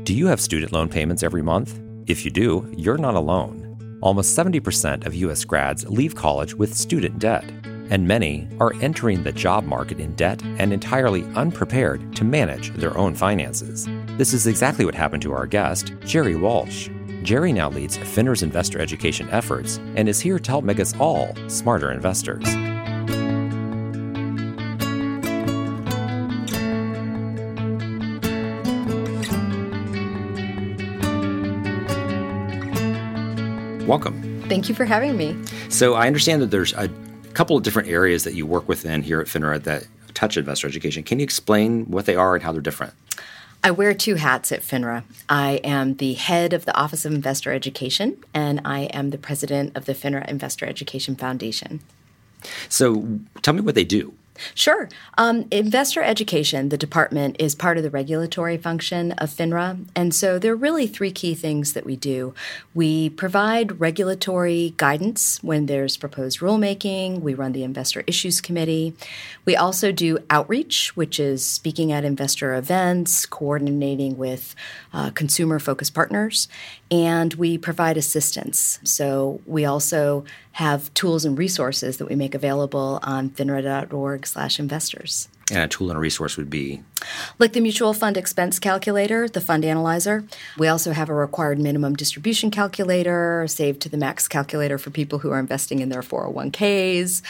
Do 0.00 0.14
you 0.14 0.26
have 0.26 0.40
student 0.40 0.72
loan 0.72 0.88
payments 0.88 1.22
every 1.22 1.42
month? 1.42 1.78
If 2.08 2.24
you 2.24 2.30
do, 2.30 2.68
you're 2.76 2.98
not 2.98 3.14
alone. 3.14 3.98
Almost 4.00 4.36
70% 4.36 5.06
of 5.06 5.14
U.S. 5.14 5.44
grads 5.44 5.86
leave 5.88 6.16
college 6.16 6.54
with 6.54 6.74
student 6.74 7.20
debt, 7.20 7.44
and 7.88 8.08
many 8.08 8.48
are 8.58 8.74
entering 8.80 9.22
the 9.22 9.30
job 9.30 9.64
market 9.64 10.00
in 10.00 10.16
debt 10.16 10.42
and 10.42 10.72
entirely 10.72 11.22
unprepared 11.36 12.16
to 12.16 12.24
manage 12.24 12.72
their 12.74 12.96
own 12.98 13.14
finances. 13.14 13.86
This 14.16 14.32
is 14.32 14.48
exactly 14.48 14.84
what 14.84 14.96
happened 14.96 15.22
to 15.22 15.32
our 15.32 15.46
guest, 15.46 15.92
Gerri 16.00 16.40
Walsh. 16.40 16.88
Gerri 17.22 17.54
now 17.54 17.70
leads 17.70 17.98
FINRA's 17.98 18.42
investor 18.42 18.80
education 18.80 19.28
efforts 19.30 19.76
and 19.94 20.08
is 20.08 20.20
here 20.20 20.40
to 20.40 20.50
help 20.50 20.64
make 20.64 20.80
us 20.80 20.96
all 20.98 21.32
smarter 21.46 21.92
investors. 21.92 22.42
Welcome. 33.92 34.42
Thank 34.48 34.70
you 34.70 34.74
for 34.74 34.86
having 34.86 35.18
me. 35.18 35.36
So, 35.68 35.92
I 35.92 36.06
understand 36.06 36.40
that 36.40 36.50
there's 36.50 36.72
a 36.72 36.88
couple 37.34 37.58
of 37.58 37.62
different 37.62 37.90
areas 37.90 38.24
that 38.24 38.32
you 38.32 38.46
work 38.46 38.66
within 38.66 39.02
here 39.02 39.20
at 39.20 39.26
FINRA 39.26 39.62
that 39.64 39.86
touch 40.14 40.38
investor 40.38 40.66
education. 40.66 41.02
Can 41.02 41.18
you 41.18 41.24
explain 41.24 41.84
what 41.84 42.06
they 42.06 42.16
are 42.16 42.34
and 42.34 42.42
how 42.42 42.52
they're 42.52 42.62
different? 42.62 42.94
I 43.62 43.70
wear 43.70 43.92
two 43.92 44.14
hats 44.14 44.50
at 44.50 44.62
FINRA. 44.62 45.04
I 45.28 45.60
am 45.62 45.96
the 45.96 46.14
head 46.14 46.54
of 46.54 46.64
the 46.64 46.74
Office 46.74 47.04
of 47.04 47.12
Investor 47.12 47.52
Education, 47.52 48.16
and 48.32 48.62
I 48.64 48.84
am 48.94 49.10
the 49.10 49.18
president 49.18 49.76
of 49.76 49.84
the 49.84 49.92
FINRA 49.92 50.26
Investor 50.26 50.64
Education 50.64 51.14
Foundation. 51.14 51.80
So, 52.70 53.20
tell 53.42 53.52
me 53.52 53.60
what 53.60 53.74
they 53.74 53.84
do. 53.84 54.14
Sure. 54.54 54.88
Um, 55.18 55.46
investor 55.50 56.02
education, 56.02 56.68
the 56.68 56.76
department, 56.76 57.36
is 57.38 57.54
part 57.54 57.76
of 57.76 57.82
the 57.82 57.90
regulatory 57.90 58.56
function 58.56 59.12
of 59.12 59.30
FINRA. 59.30 59.84
And 59.94 60.14
so 60.14 60.38
there 60.38 60.52
are 60.52 60.56
really 60.56 60.86
three 60.86 61.10
key 61.10 61.34
things 61.34 61.72
that 61.72 61.84
we 61.84 61.96
do. 61.96 62.34
We 62.74 63.10
provide 63.10 63.80
regulatory 63.80 64.74
guidance 64.76 65.42
when 65.42 65.66
there's 65.66 65.96
proposed 65.96 66.40
rulemaking, 66.40 67.20
we 67.20 67.34
run 67.34 67.52
the 67.52 67.64
Investor 67.64 68.04
Issues 68.06 68.40
Committee. 68.40 68.94
We 69.44 69.56
also 69.56 69.92
do 69.92 70.18
outreach, 70.30 70.96
which 70.96 71.18
is 71.18 71.44
speaking 71.44 71.92
at 71.92 72.04
investor 72.04 72.54
events, 72.54 73.26
coordinating 73.26 74.16
with 74.16 74.54
uh, 74.92 75.10
consumer 75.10 75.58
focused 75.58 75.94
partners, 75.94 76.48
and 76.92 77.32
we 77.34 77.56
provide 77.56 77.96
assistance. 77.96 78.78
So 78.84 79.40
we 79.46 79.64
also 79.64 80.24
have 80.52 80.92
tools 80.92 81.24
and 81.24 81.38
resources 81.38 81.96
that 81.96 82.06
we 82.06 82.14
make 82.14 82.34
available 82.34 83.00
on 83.02 83.30
finra.org 83.30 84.26
slash 84.26 84.60
investors. 84.60 85.28
And 85.50 85.60
a 85.60 85.68
tool 85.68 85.88
and 85.88 85.96
a 85.96 86.00
resource 86.00 86.36
would 86.36 86.50
be? 86.50 86.82
Like 87.38 87.54
the 87.54 87.60
mutual 87.60 87.94
fund 87.94 88.18
expense 88.18 88.58
calculator, 88.58 89.26
the 89.26 89.40
fund 89.40 89.64
analyzer. 89.64 90.24
We 90.58 90.68
also 90.68 90.92
have 90.92 91.08
a 91.08 91.14
required 91.14 91.58
minimum 91.58 91.94
distribution 91.94 92.50
calculator, 92.50 93.46
save 93.48 93.78
to 93.80 93.88
the 93.88 93.96
max 93.96 94.28
calculator 94.28 94.76
for 94.76 94.90
people 94.90 95.20
who 95.20 95.30
are 95.30 95.40
investing 95.40 95.78
in 95.80 95.88
their 95.88 96.02
401ks, 96.02 97.22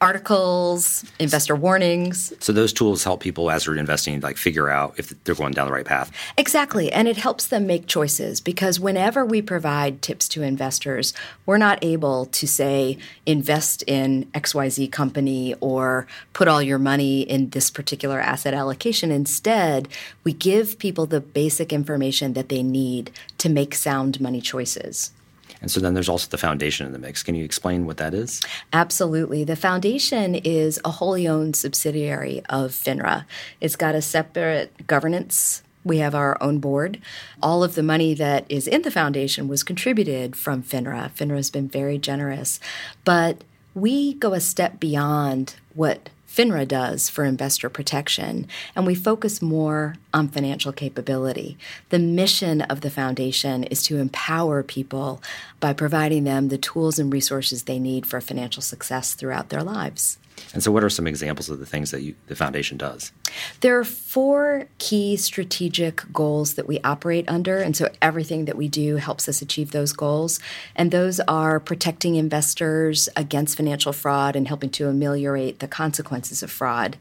articles, 0.00 1.04
investor 1.18 1.56
warnings. 1.56 2.32
So 2.40 2.52
those 2.52 2.72
tools 2.72 3.04
help 3.04 3.20
people 3.20 3.50
as 3.50 3.64
they're 3.64 3.76
investing 3.76 4.20
like 4.20 4.36
figure 4.36 4.68
out 4.68 4.94
if 4.96 5.12
they're 5.24 5.34
going 5.34 5.52
down 5.52 5.66
the 5.66 5.72
right 5.72 5.84
path. 5.84 6.12
Exactly, 6.36 6.92
and 6.92 7.08
it 7.08 7.16
helps 7.16 7.46
them 7.46 7.66
make 7.66 7.86
choices 7.86 8.40
because 8.40 8.78
whenever 8.78 9.24
we 9.24 9.42
provide 9.42 10.02
tips 10.02 10.28
to 10.28 10.42
investors, 10.42 11.12
we're 11.46 11.58
not 11.58 11.78
able 11.82 12.26
to 12.26 12.46
say 12.46 12.98
invest 13.26 13.82
in 13.86 14.24
XYZ 14.34 14.90
company 14.92 15.54
or 15.60 16.06
put 16.32 16.48
all 16.48 16.62
your 16.62 16.78
money 16.78 17.22
in 17.22 17.50
this 17.50 17.70
particular 17.70 18.20
asset 18.20 18.54
allocation. 18.54 19.10
Instead, 19.10 19.88
we 20.24 20.32
give 20.32 20.78
people 20.78 21.06
the 21.06 21.20
basic 21.20 21.72
information 21.72 22.34
that 22.34 22.48
they 22.48 22.62
need 22.62 23.10
to 23.38 23.48
make 23.48 23.74
sound 23.74 24.20
money 24.20 24.40
choices. 24.40 25.12
And 25.60 25.70
so 25.70 25.80
then 25.80 25.94
there's 25.94 26.08
also 26.08 26.28
the 26.28 26.38
foundation 26.38 26.86
in 26.86 26.92
the 26.92 26.98
mix. 26.98 27.22
Can 27.22 27.34
you 27.34 27.44
explain 27.44 27.86
what 27.86 27.96
that 27.96 28.14
is? 28.14 28.40
Absolutely. 28.72 29.44
The 29.44 29.56
foundation 29.56 30.34
is 30.36 30.80
a 30.84 30.90
wholly 30.90 31.26
owned 31.26 31.56
subsidiary 31.56 32.42
of 32.48 32.70
FINRA. 32.70 33.24
It's 33.60 33.76
got 33.76 33.94
a 33.94 34.02
separate 34.02 34.86
governance 34.86 35.62
we 35.84 35.98
have 35.98 36.14
our 36.14 36.40
own 36.42 36.58
board. 36.58 37.00
All 37.42 37.64
of 37.64 37.74
the 37.74 37.82
money 37.82 38.12
that 38.14 38.44
is 38.48 38.68
in 38.68 38.82
the 38.82 38.90
foundation 38.90 39.48
was 39.48 39.62
contributed 39.62 40.36
from 40.36 40.62
FINRA. 40.62 41.10
FINRA 41.12 41.36
has 41.36 41.50
been 41.50 41.68
very 41.68 41.98
generous. 41.98 42.60
But 43.04 43.42
we 43.74 44.14
go 44.14 44.34
a 44.34 44.40
step 44.40 44.78
beyond 44.78 45.54
what 45.74 46.10
FINRA 46.28 46.68
does 46.68 47.08
for 47.08 47.24
investor 47.24 47.70
protection, 47.70 48.46
and 48.76 48.86
we 48.86 48.94
focus 48.94 49.40
more 49.40 49.94
on 50.18 50.28
financial 50.28 50.72
capability. 50.72 51.56
The 51.88 51.98
mission 51.98 52.60
of 52.62 52.82
the 52.82 52.90
foundation 52.90 53.64
is 53.64 53.82
to 53.84 53.98
empower 53.98 54.62
people 54.62 55.22
by 55.60 55.72
providing 55.72 56.24
them 56.24 56.48
the 56.48 56.58
tools 56.58 56.98
and 56.98 57.12
resources 57.12 57.62
they 57.62 57.78
need 57.78 58.04
for 58.04 58.20
financial 58.20 58.62
success 58.62 59.14
throughout 59.14 59.48
their 59.48 59.62
lives. 59.62 60.18
And 60.54 60.62
so, 60.62 60.72
what 60.72 60.84
are 60.84 60.90
some 60.90 61.06
examples 61.06 61.50
of 61.50 61.58
the 61.58 61.66
things 61.66 61.90
that 61.90 62.02
you, 62.02 62.14
the 62.26 62.36
foundation 62.36 62.76
does? 62.76 63.12
There 63.60 63.78
are 63.78 63.84
four 63.84 64.66
key 64.78 65.16
strategic 65.16 66.02
goals 66.12 66.54
that 66.54 66.66
we 66.66 66.80
operate 66.80 67.28
under. 67.28 67.58
And 67.58 67.76
so, 67.76 67.88
everything 68.00 68.46
that 68.46 68.56
we 68.56 68.68
do 68.68 68.96
helps 68.96 69.28
us 69.28 69.42
achieve 69.42 69.72
those 69.72 69.92
goals. 69.92 70.40
And 70.74 70.90
those 70.90 71.20
are 71.20 71.60
protecting 71.60 72.16
investors 72.16 73.08
against 73.16 73.56
financial 73.56 73.92
fraud 73.92 74.36
and 74.36 74.48
helping 74.48 74.70
to 74.70 74.88
ameliorate 74.88 75.58
the 75.58 75.68
consequences 75.68 76.42
of 76.42 76.50
fraud, 76.50 76.96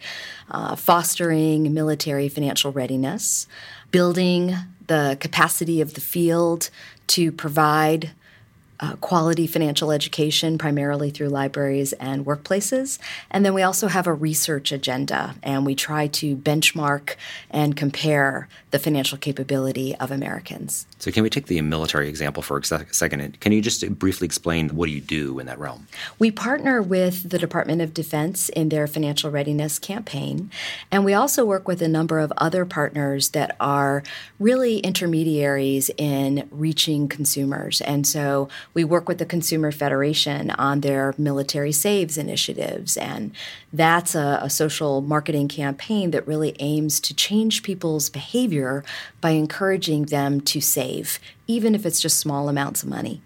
uh, 0.51 0.75
fostering 0.75 1.73
military 1.73 2.29
financial 2.29 2.71
readiness, 2.71 3.06
building 3.91 4.55
the 4.87 5.17
capacity 5.19 5.81
of 5.81 5.93
the 5.93 6.01
field 6.01 6.69
to 7.07 7.31
provide 7.31 8.11
uh, 8.79 8.95
quality 8.97 9.47
financial 9.47 9.91
education, 9.91 10.57
primarily 10.57 11.09
through 11.09 11.29
libraries 11.29 11.93
and 11.93 12.25
workplaces. 12.25 12.99
And 13.31 13.45
then 13.45 13.53
we 13.53 13.63
also 13.63 13.87
have 13.87 14.07
a 14.07 14.13
research 14.13 14.71
agenda, 14.71 15.35
and 15.41 15.65
we 15.65 15.75
try 15.75 16.07
to 16.07 16.35
benchmark 16.35 17.15
and 17.49 17.75
compare 17.75 18.47
the 18.71 18.79
financial 18.79 19.17
capability 19.17 19.95
of 19.95 20.11
Americans. 20.11 20.85
So, 20.99 21.11
can 21.11 21.23
we 21.23 21.29
take 21.29 21.47
the 21.47 21.59
military 21.61 22.09
example 22.09 22.43
for 22.43 22.57
a 22.57 22.63
second? 22.63 23.39
Can 23.39 23.51
you 23.51 23.61
just 23.61 23.87
briefly 23.97 24.25
explain 24.25 24.69
what 24.69 24.87
do 24.87 24.91
you 24.91 25.01
do 25.01 25.39
in 25.39 25.45
that 25.47 25.57
realm? 25.57 25.87
We 26.19 26.31
partner 26.31 26.81
with 26.81 27.29
the 27.29 27.39
Department 27.39 27.81
of 27.81 27.93
Defense 27.93 28.49
in 28.49 28.69
their 28.69 28.87
financial 28.87 29.31
readiness 29.31 29.79
campaign, 29.79 30.51
and 30.91 31.03
we 31.03 31.13
also 31.13 31.45
work 31.45 31.67
with 31.67 31.81
a 31.81 31.87
number 31.87 32.19
of 32.19 32.31
other 32.37 32.65
partners 32.65 33.29
that 33.29 33.55
are 33.59 34.03
really 34.39 34.79
intermediaries 34.79 35.89
in 35.97 36.47
reaching 36.51 37.07
consumers. 37.07 37.81
And 37.81 38.05
so, 38.05 38.49
we 38.77 38.83
work 38.83 39.07
with 39.07 39.17
the 39.17 39.25
Consumer 39.25 39.71
Federation 39.71 40.51
on 40.51 40.81
their 40.81 41.15
military 41.17 41.71
saves 41.71 42.15
initiatives, 42.15 42.95
and 42.95 43.31
that's 43.73 44.13
a, 44.13 44.37
a 44.43 44.51
social 44.51 45.01
marketing 45.01 45.47
campaign 45.47 46.11
that 46.11 46.27
really 46.27 46.55
aims 46.59 46.99
to 46.99 47.15
change 47.15 47.63
people's 47.63 48.07
behavior 48.07 48.83
by 49.19 49.31
encouraging 49.31 50.03
them 50.03 50.39
to 50.41 50.61
save, 50.61 51.17
even 51.47 51.73
if 51.73 51.87
it's 51.87 51.99
just 51.99 52.19
small 52.19 52.49
amounts 52.49 52.83
of 52.83 52.89
money. 52.89 53.19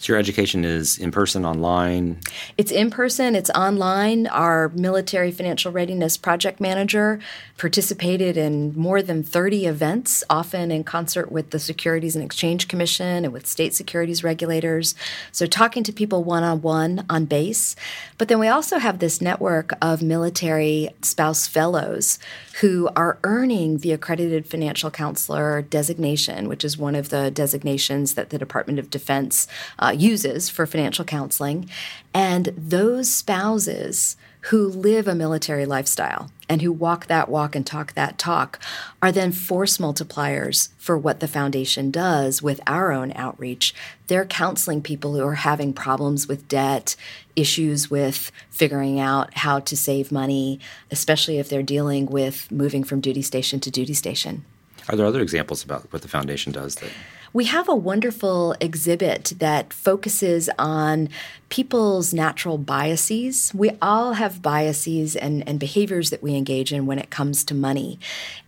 So 0.00 0.12
your 0.12 0.20
education 0.20 0.64
is 0.64 0.96
in 0.96 1.10
person, 1.10 1.44
online? 1.44 2.20
It's 2.56 2.70
in 2.70 2.88
person, 2.88 3.34
it's 3.34 3.50
online. 3.50 4.28
Our 4.28 4.68
military 4.68 5.32
financial 5.32 5.72
readiness 5.72 6.16
project 6.16 6.60
manager 6.60 7.18
participated 7.56 8.36
in 8.36 8.78
more 8.78 9.02
than 9.02 9.24
30 9.24 9.66
events, 9.66 10.22
often 10.30 10.70
in 10.70 10.84
concert 10.84 11.32
with 11.32 11.50
the 11.50 11.58
Securities 11.58 12.14
and 12.14 12.24
Exchange 12.24 12.68
Commission 12.68 13.24
and 13.24 13.32
with 13.32 13.48
state 13.48 13.74
securities 13.74 14.22
regulators. 14.22 14.94
So 15.32 15.46
talking 15.46 15.82
to 15.82 15.92
people 15.92 16.22
one 16.22 16.44
on 16.44 16.62
one 16.62 17.04
on 17.10 17.24
base. 17.24 17.74
But 18.18 18.28
then 18.28 18.38
we 18.38 18.46
also 18.46 18.78
have 18.78 19.00
this 19.00 19.20
network 19.20 19.72
of 19.82 20.00
military 20.00 20.90
spouse 21.02 21.48
fellows 21.48 22.20
who 22.60 22.88
are 22.96 23.18
earning 23.24 23.78
the 23.78 23.92
accredited 23.92 24.46
financial 24.46 24.90
counselor 24.90 25.62
designation, 25.62 26.48
which 26.48 26.64
is 26.64 26.78
one 26.78 26.94
of 26.94 27.08
the 27.08 27.30
designations 27.30 28.14
that 28.14 28.30
the 28.30 28.38
Department 28.38 28.78
of 28.78 28.90
Defense 28.90 29.46
uh, 29.78 29.87
uh, 29.88 29.92
uses 29.92 30.48
for 30.48 30.66
financial 30.66 31.04
counseling. 31.04 31.68
And 32.12 32.46
those 32.56 33.10
spouses 33.10 34.16
who 34.42 34.68
live 34.68 35.08
a 35.08 35.14
military 35.14 35.66
lifestyle 35.66 36.30
and 36.48 36.62
who 36.62 36.72
walk 36.72 37.06
that 37.06 37.28
walk 37.28 37.56
and 37.56 37.66
talk 37.66 37.92
that 37.94 38.18
talk 38.18 38.58
are 39.02 39.10
then 39.12 39.32
force 39.32 39.78
multipliers 39.78 40.68
for 40.78 40.96
what 40.96 41.20
the 41.20 41.28
foundation 41.28 41.90
does 41.90 42.40
with 42.40 42.60
our 42.66 42.92
own 42.92 43.12
outreach. 43.14 43.74
They're 44.06 44.24
counseling 44.24 44.80
people 44.80 45.14
who 45.14 45.24
are 45.26 45.34
having 45.34 45.72
problems 45.72 46.28
with 46.28 46.48
debt, 46.48 46.96
issues 47.36 47.90
with 47.90 48.30
figuring 48.48 49.00
out 49.00 49.34
how 49.38 49.60
to 49.60 49.76
save 49.76 50.12
money, 50.12 50.60
especially 50.90 51.38
if 51.38 51.48
they're 51.48 51.62
dealing 51.62 52.06
with 52.06 52.50
moving 52.50 52.84
from 52.84 53.00
duty 53.00 53.22
station 53.22 53.60
to 53.60 53.70
duty 53.70 53.94
station. 53.94 54.44
Are 54.88 54.96
there 54.96 55.06
other 55.06 55.20
examples 55.20 55.64
about 55.64 55.92
what 55.92 56.02
the 56.02 56.08
foundation 56.08 56.52
does 56.52 56.76
that 56.76 56.90
we 57.32 57.44
have 57.44 57.68
a 57.68 57.74
wonderful 57.74 58.54
exhibit 58.60 59.34
that 59.38 59.72
focuses 59.72 60.48
on 60.58 61.08
people's 61.48 62.12
natural 62.12 62.58
biases. 62.58 63.52
We 63.54 63.70
all 63.80 64.14
have 64.14 64.42
biases 64.42 65.16
and, 65.16 65.46
and 65.48 65.58
behaviors 65.58 66.10
that 66.10 66.22
we 66.22 66.34
engage 66.34 66.72
in 66.72 66.86
when 66.86 66.98
it 66.98 67.10
comes 67.10 67.42
to 67.44 67.54
money. 67.54 67.98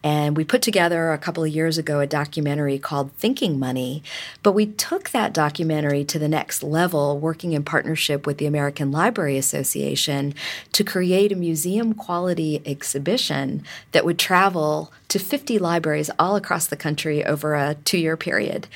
And 0.03 0.37
we 0.37 0.44
put 0.44 0.62
together 0.62 1.12
a 1.12 1.19
couple 1.19 1.44
of 1.44 1.50
years 1.50 1.79
ago 1.79 2.00
a 2.00 2.06
documentary 2.06 2.79
called 2.79 3.12
Thinking 3.12 3.59
Money. 3.59 4.03
But 4.43 4.53
we 4.53 4.67
took 4.67 5.11
that 5.11 5.33
documentary 5.33 6.05
to 6.05 6.19
the 6.19 6.29
next 6.29 6.62
level, 6.62 7.19
working 7.19 7.53
in 7.53 7.65
partnership 7.65 8.26
with 8.26 8.38
the 8.38 8.47
American 8.47 8.91
Library 8.91 9.38
Association 9.38 10.35
to 10.73 10.85
create 10.85 11.33
a 11.33 11.37
museum 11.37 11.94
quality 11.94 12.62
exhibition 12.67 13.65
that 13.93 14.05
would 14.05 14.19
travel 14.19 14.93
to 15.11 15.19
50 15.19 15.59
libraries 15.59 16.11
all 16.19 16.37
across 16.37 16.67
the 16.67 16.77
country 16.77 17.25
over 17.25 17.55
a 17.55 17.77
two 17.85 17.99
year 17.99 18.17
period. 18.17 18.67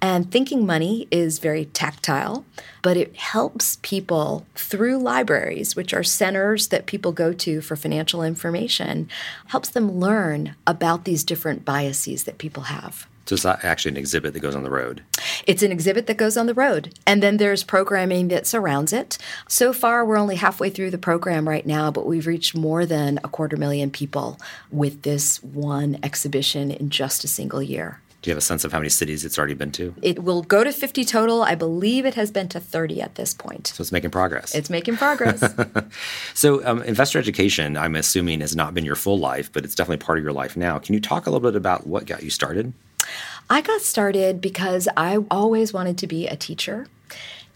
And 0.00 0.32
Thinking 0.32 0.66
Money 0.66 1.06
is 1.12 1.38
very 1.38 1.66
tactile, 1.66 2.44
but 2.82 2.96
it 2.96 3.14
helps 3.14 3.78
people 3.82 4.44
through 4.56 4.98
libraries, 4.98 5.76
which 5.76 5.94
are 5.94 6.02
centers 6.02 6.68
that 6.68 6.86
people 6.86 7.12
go 7.12 7.32
to 7.34 7.60
for 7.60 7.76
financial 7.76 8.24
information, 8.24 9.08
helps 9.48 9.68
them 9.68 10.00
learn 10.00 10.56
about 10.66 11.04
these 11.04 11.22
different 11.22 11.64
biases 11.64 12.24
that 12.24 12.38
people 12.38 12.64
have. 12.64 13.06
So 13.26 13.34
it's 13.34 13.44
actually 13.44 13.92
an 13.92 13.96
exhibit 13.96 14.34
that 14.34 14.40
goes 14.40 14.56
on 14.56 14.62
the 14.62 14.70
road. 14.70 15.02
It's 15.46 15.62
an 15.62 15.72
exhibit 15.72 16.06
that 16.06 16.16
goes 16.16 16.36
on 16.36 16.46
the 16.46 16.54
road. 16.54 16.92
And 17.06 17.22
then 17.22 17.36
there's 17.36 17.62
programming 17.64 18.28
that 18.28 18.46
surrounds 18.46 18.92
it. 18.92 19.18
So 19.48 19.72
far, 19.72 20.04
we're 20.04 20.16
only 20.16 20.36
halfway 20.36 20.70
through 20.70 20.90
the 20.90 20.98
program 20.98 21.48
right 21.48 21.66
now, 21.66 21.90
but 21.90 22.06
we've 22.06 22.26
reached 22.26 22.56
more 22.56 22.84
than 22.84 23.18
a 23.24 23.28
quarter 23.28 23.56
million 23.56 23.90
people 23.90 24.38
with 24.70 25.02
this 25.02 25.42
one 25.42 25.98
exhibition 26.02 26.70
in 26.70 26.90
just 26.90 27.24
a 27.24 27.28
single 27.28 27.62
year. 27.62 28.00
Do 28.22 28.30
you 28.30 28.32
have 28.32 28.38
a 28.38 28.42
sense 28.42 28.64
of 28.64 28.70
how 28.70 28.78
many 28.78 28.88
cities 28.88 29.24
it's 29.24 29.36
already 29.36 29.54
been 29.54 29.72
to? 29.72 29.92
It 30.00 30.22
will 30.22 30.42
go 30.42 30.62
to 30.62 30.72
50 30.72 31.04
total. 31.04 31.42
I 31.42 31.56
believe 31.56 32.06
it 32.06 32.14
has 32.14 32.30
been 32.30 32.48
to 32.50 32.60
30 32.60 33.02
at 33.02 33.16
this 33.16 33.34
point. 33.34 33.66
So 33.66 33.82
it's 33.82 33.90
making 33.90 34.12
progress. 34.12 34.54
It's 34.54 34.70
making 34.70 34.96
progress. 34.96 35.42
so, 36.34 36.64
um, 36.64 36.82
investor 36.82 37.18
education, 37.18 37.76
I'm 37.76 37.96
assuming, 37.96 38.40
has 38.40 38.54
not 38.54 38.74
been 38.74 38.84
your 38.84 38.94
full 38.94 39.18
life, 39.18 39.52
but 39.52 39.64
it's 39.64 39.74
definitely 39.74 40.04
part 40.04 40.18
of 40.18 40.24
your 40.24 40.32
life 40.32 40.56
now. 40.56 40.78
Can 40.78 40.94
you 40.94 41.00
talk 41.00 41.26
a 41.26 41.30
little 41.30 41.50
bit 41.50 41.56
about 41.56 41.84
what 41.84 42.06
got 42.06 42.22
you 42.22 42.30
started? 42.30 42.72
I 43.52 43.60
got 43.60 43.82
started 43.82 44.40
because 44.40 44.88
I 44.96 45.18
always 45.30 45.74
wanted 45.74 45.98
to 45.98 46.06
be 46.06 46.26
a 46.26 46.36
teacher. 46.36 46.86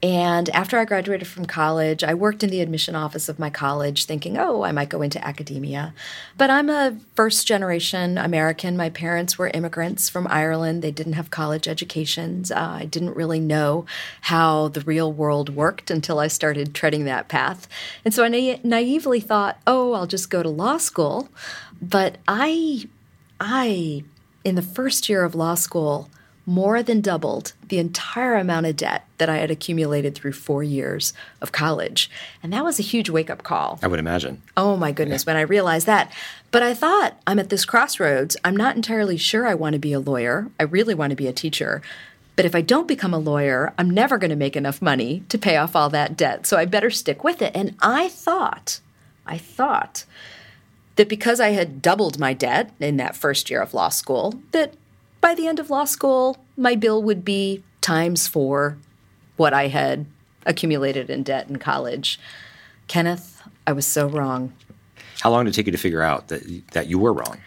And 0.03 0.51
after 0.51 0.79
I 0.79 0.85
graduated 0.85 1.27
from 1.27 1.47
college, 1.47 2.05
I 2.05 2.13
worked 2.13 2.45
in 2.45 2.51
the 2.51 2.61
admission 2.61 2.95
office 2.95 3.31
of 3.31 3.39
my 3.39 3.49
college 3.49 4.05
thinking, 4.05 4.37
oh, 4.37 4.63
I 4.63 4.73
might 4.73 4.91
go 4.91 5.01
into 5.01 5.27
academia. 5.27 5.95
But 6.37 6.51
I'm 6.51 6.69
a 6.69 6.99
first 7.15 7.47
generation 7.47 8.19
American. 8.19 8.77
My 8.77 8.91
parents 8.91 9.39
were 9.39 9.49
immigrants 9.55 10.11
from 10.11 10.27
Ireland. 10.29 10.83
They 10.83 10.91
didn't 10.91 11.15
have 11.15 11.31
college 11.31 11.67
educations. 11.67 12.51
Uh, 12.51 12.77
I 12.81 12.85
didn't 12.85 13.17
really 13.17 13.41
know 13.41 13.87
how 14.21 14.69
the 14.69 14.83
real 14.83 15.11
world 15.11 15.57
worked 15.57 15.91
until 15.91 16.19
I 16.19 16.27
started 16.27 16.75
treading 16.75 17.07
that 17.07 17.29
path. 17.29 17.67
And 18.05 18.13
so 18.13 18.23
I 18.23 18.29
na- 18.29 18.59
naively 18.63 19.21
thought, 19.21 19.63
oh, 19.67 19.95
I'll 19.95 20.07
just 20.07 20.29
go 20.29 20.43
to 20.43 20.51
law 20.51 20.77
school. 20.77 21.31
But 21.81 22.19
I, 22.29 22.87
I, 23.41 24.05
in 24.47 24.55
the 24.55 24.63
first 24.63 25.09
year 25.09 25.25
of 25.25 25.35
law 25.35 25.57
school, 25.57 26.09
more 26.47 26.81
than 26.81 27.01
doubled 27.01 27.53
the 27.67 27.81
entire 27.81 28.37
amount 28.37 28.65
of 28.65 28.77
debt 28.77 29.05
that 29.19 29.29
I 29.29 29.39
had 29.39 29.51
accumulated 29.51 30.15
through 30.15 30.35
four 30.35 30.63
years 30.63 31.13
of 31.41 31.51
college. 31.51 32.09
And 32.45 32.53
that 32.53 32.63
was 32.63 32.79
a 32.79 32.85
huge 32.85 33.11
wake 33.11 33.29
up 33.29 33.43
call. 33.43 33.81
I 33.83 33.89
would 33.89 33.99
imagine. 33.99 34.41
Oh 34.57 34.77
my 34.77 34.93
goodness, 34.93 35.25
yeah. 35.25 35.33
when 35.33 35.37
I 35.37 35.41
realized 35.41 35.89
that. 35.89 36.13
But 36.53 36.63
I 36.63 36.75
thought, 36.75 37.21
I'm 37.27 37.41
at 37.41 37.49
this 37.49 37.65
crossroads. 37.65 38.37
I'm 38.45 38.57
not 38.57 38.77
entirely 38.77 39.17
sure 39.17 39.49
I 39.49 39.55
want 39.55 39.73
to 39.73 39.81
be 39.81 39.93
a 39.93 39.99
lawyer. 39.99 40.49
I 40.61 40.63
really 40.63 40.95
want 40.95 41.11
to 41.11 41.17
be 41.17 41.27
a 41.27 41.33
teacher. 41.33 41.83
But 42.37 42.45
if 42.45 42.55
I 42.55 42.61
don't 42.61 42.87
become 42.87 43.13
a 43.13 43.19
lawyer, 43.19 43.75
I'm 43.77 43.91
never 43.91 44.17
going 44.17 44.31
to 44.31 44.37
make 44.37 44.55
enough 44.55 44.81
money 44.81 45.25
to 45.29 45.39
pay 45.39 45.57
off 45.57 45.75
all 45.75 45.91
that 45.91 46.17
debt. 46.17 46.47
So 46.47 46.57
I 46.57 46.67
better 46.67 46.91
stick 46.91 47.25
with 47.25 47.43
it. 47.43 47.51
And 47.57 47.75
I 47.83 48.11
thought, 48.11 48.79
I 49.27 49.39
thought 49.39 50.05
that 50.97 51.09
because 51.09 51.41
I 51.41 51.51
had 51.51 51.81
doubled 51.81 52.19
my 52.19 52.33
debt 52.33 52.73
in 52.81 52.97
that 52.97 53.17
first 53.17 53.49
year 53.51 53.63
of 53.63 53.75
law 53.75 53.89
school, 53.89 54.41
that 54.53 54.75
by 55.21 55.35
the 55.35 55.47
end 55.47 55.59
of 55.59 55.71
law 55.71 55.85
school, 55.85 56.39
my 56.57 56.75
bill 56.75 57.03
would 57.03 57.25
be 57.25 57.63
times 57.81 58.27
four 58.27 58.79
what 59.37 59.53
I 59.53 59.69
had 59.69 60.07
accumulated 60.45 61.11
in 61.11 61.23
debt 61.23 61.49
in 61.49 61.57
college. 61.57 62.19
Kenneth, 62.89 63.43
I 63.67 63.73
was 63.73 63.87
so 63.87 64.07
wrong. 64.09 64.53
How 65.21 65.31
long 65.31 65.45
did 65.45 65.51
it 65.51 65.55
take 65.55 65.67
you 65.67 65.73
to 65.73 65.79
figure 65.79 66.03
out 66.03 66.29
that 66.29 66.43
that 66.73 66.87
you 66.89 66.99
were 66.99 67.13
wrong? 67.13 67.39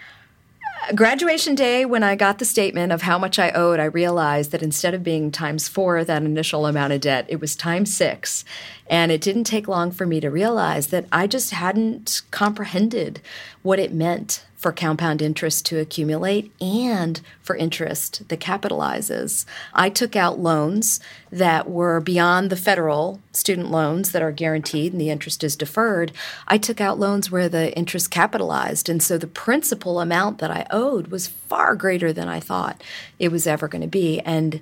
Graduation 0.96 1.56
day, 1.56 1.86
when 1.86 2.04
I 2.04 2.16
got 2.16 2.40
the 2.40 2.46
statement 2.46 2.92
of 2.92 3.04
how 3.04 3.18
much 3.18 3.40
I 3.40 3.52
owed, 3.52 3.80
I 3.80 3.86
realized 3.86 4.52
that 4.52 4.64
instead 4.64 4.94
of 4.94 5.04
being 5.04 5.32
times 5.32 5.68
four 5.68 6.04
that 6.04 6.24
initial 6.24 6.66
amount 6.66 6.94
of 6.94 7.02
debt, 7.02 7.26
it 7.30 7.40
was 7.40 7.56
times 7.56 7.96
six. 7.96 8.44
And 8.90 9.12
it 9.12 9.22
didn't 9.22 9.44
take 9.44 9.68
long 9.68 9.92
for 9.92 10.06
me 10.06 10.20
to 10.20 10.30
realize 10.30 10.88
that 10.88 11.06
I 11.12 11.28
just 11.28 11.52
hadn't 11.52 12.22
comprehended 12.32 13.22
what 13.62 13.80
it 13.80 13.94
meant 13.94 14.46
for 14.60 14.74
compound 14.74 15.22
interest 15.22 15.66
to 15.66 15.80
accumulate 15.80 16.52
and 16.60 17.22
for 17.42 17.56
interest 17.56 18.28
that 18.28 18.42
capitalizes. 18.42 19.46
I 19.74 19.90
took 19.90 20.18
out 20.18 20.38
loans 20.38 21.00
that 21.32 21.70
were 21.70 22.02
beyond 22.02 22.50
the 22.50 22.58
federal 22.58 23.22
student 23.32 23.72
loans 23.72 24.12
that 24.12 24.22
are 24.22 24.34
guaranteed 24.34 24.92
and 24.92 25.00
the 25.00 25.10
interest 25.10 25.46
is 25.46 25.56
deferred. 25.56 26.12
I 26.46 26.58
took 26.58 26.82
out 26.82 27.00
loans 27.00 27.32
where 27.32 27.48
the 27.48 27.74
interest 27.78 28.12
capitalized. 28.12 28.90
And 28.90 29.02
so 29.02 29.18
the 29.18 29.28
principal 29.28 30.02
amount 30.02 30.40
that 30.40 30.52
I 30.52 30.68
owed 30.70 31.08
was 31.08 31.28
far 31.28 31.74
greater 31.74 32.12
than 32.12 32.28
I 32.28 32.42
thought 32.42 32.84
it 33.18 33.32
was 33.32 33.48
ever 33.48 33.70
going 33.70 33.82
to 33.82 33.88
be. 33.88 34.20
And, 34.20 34.60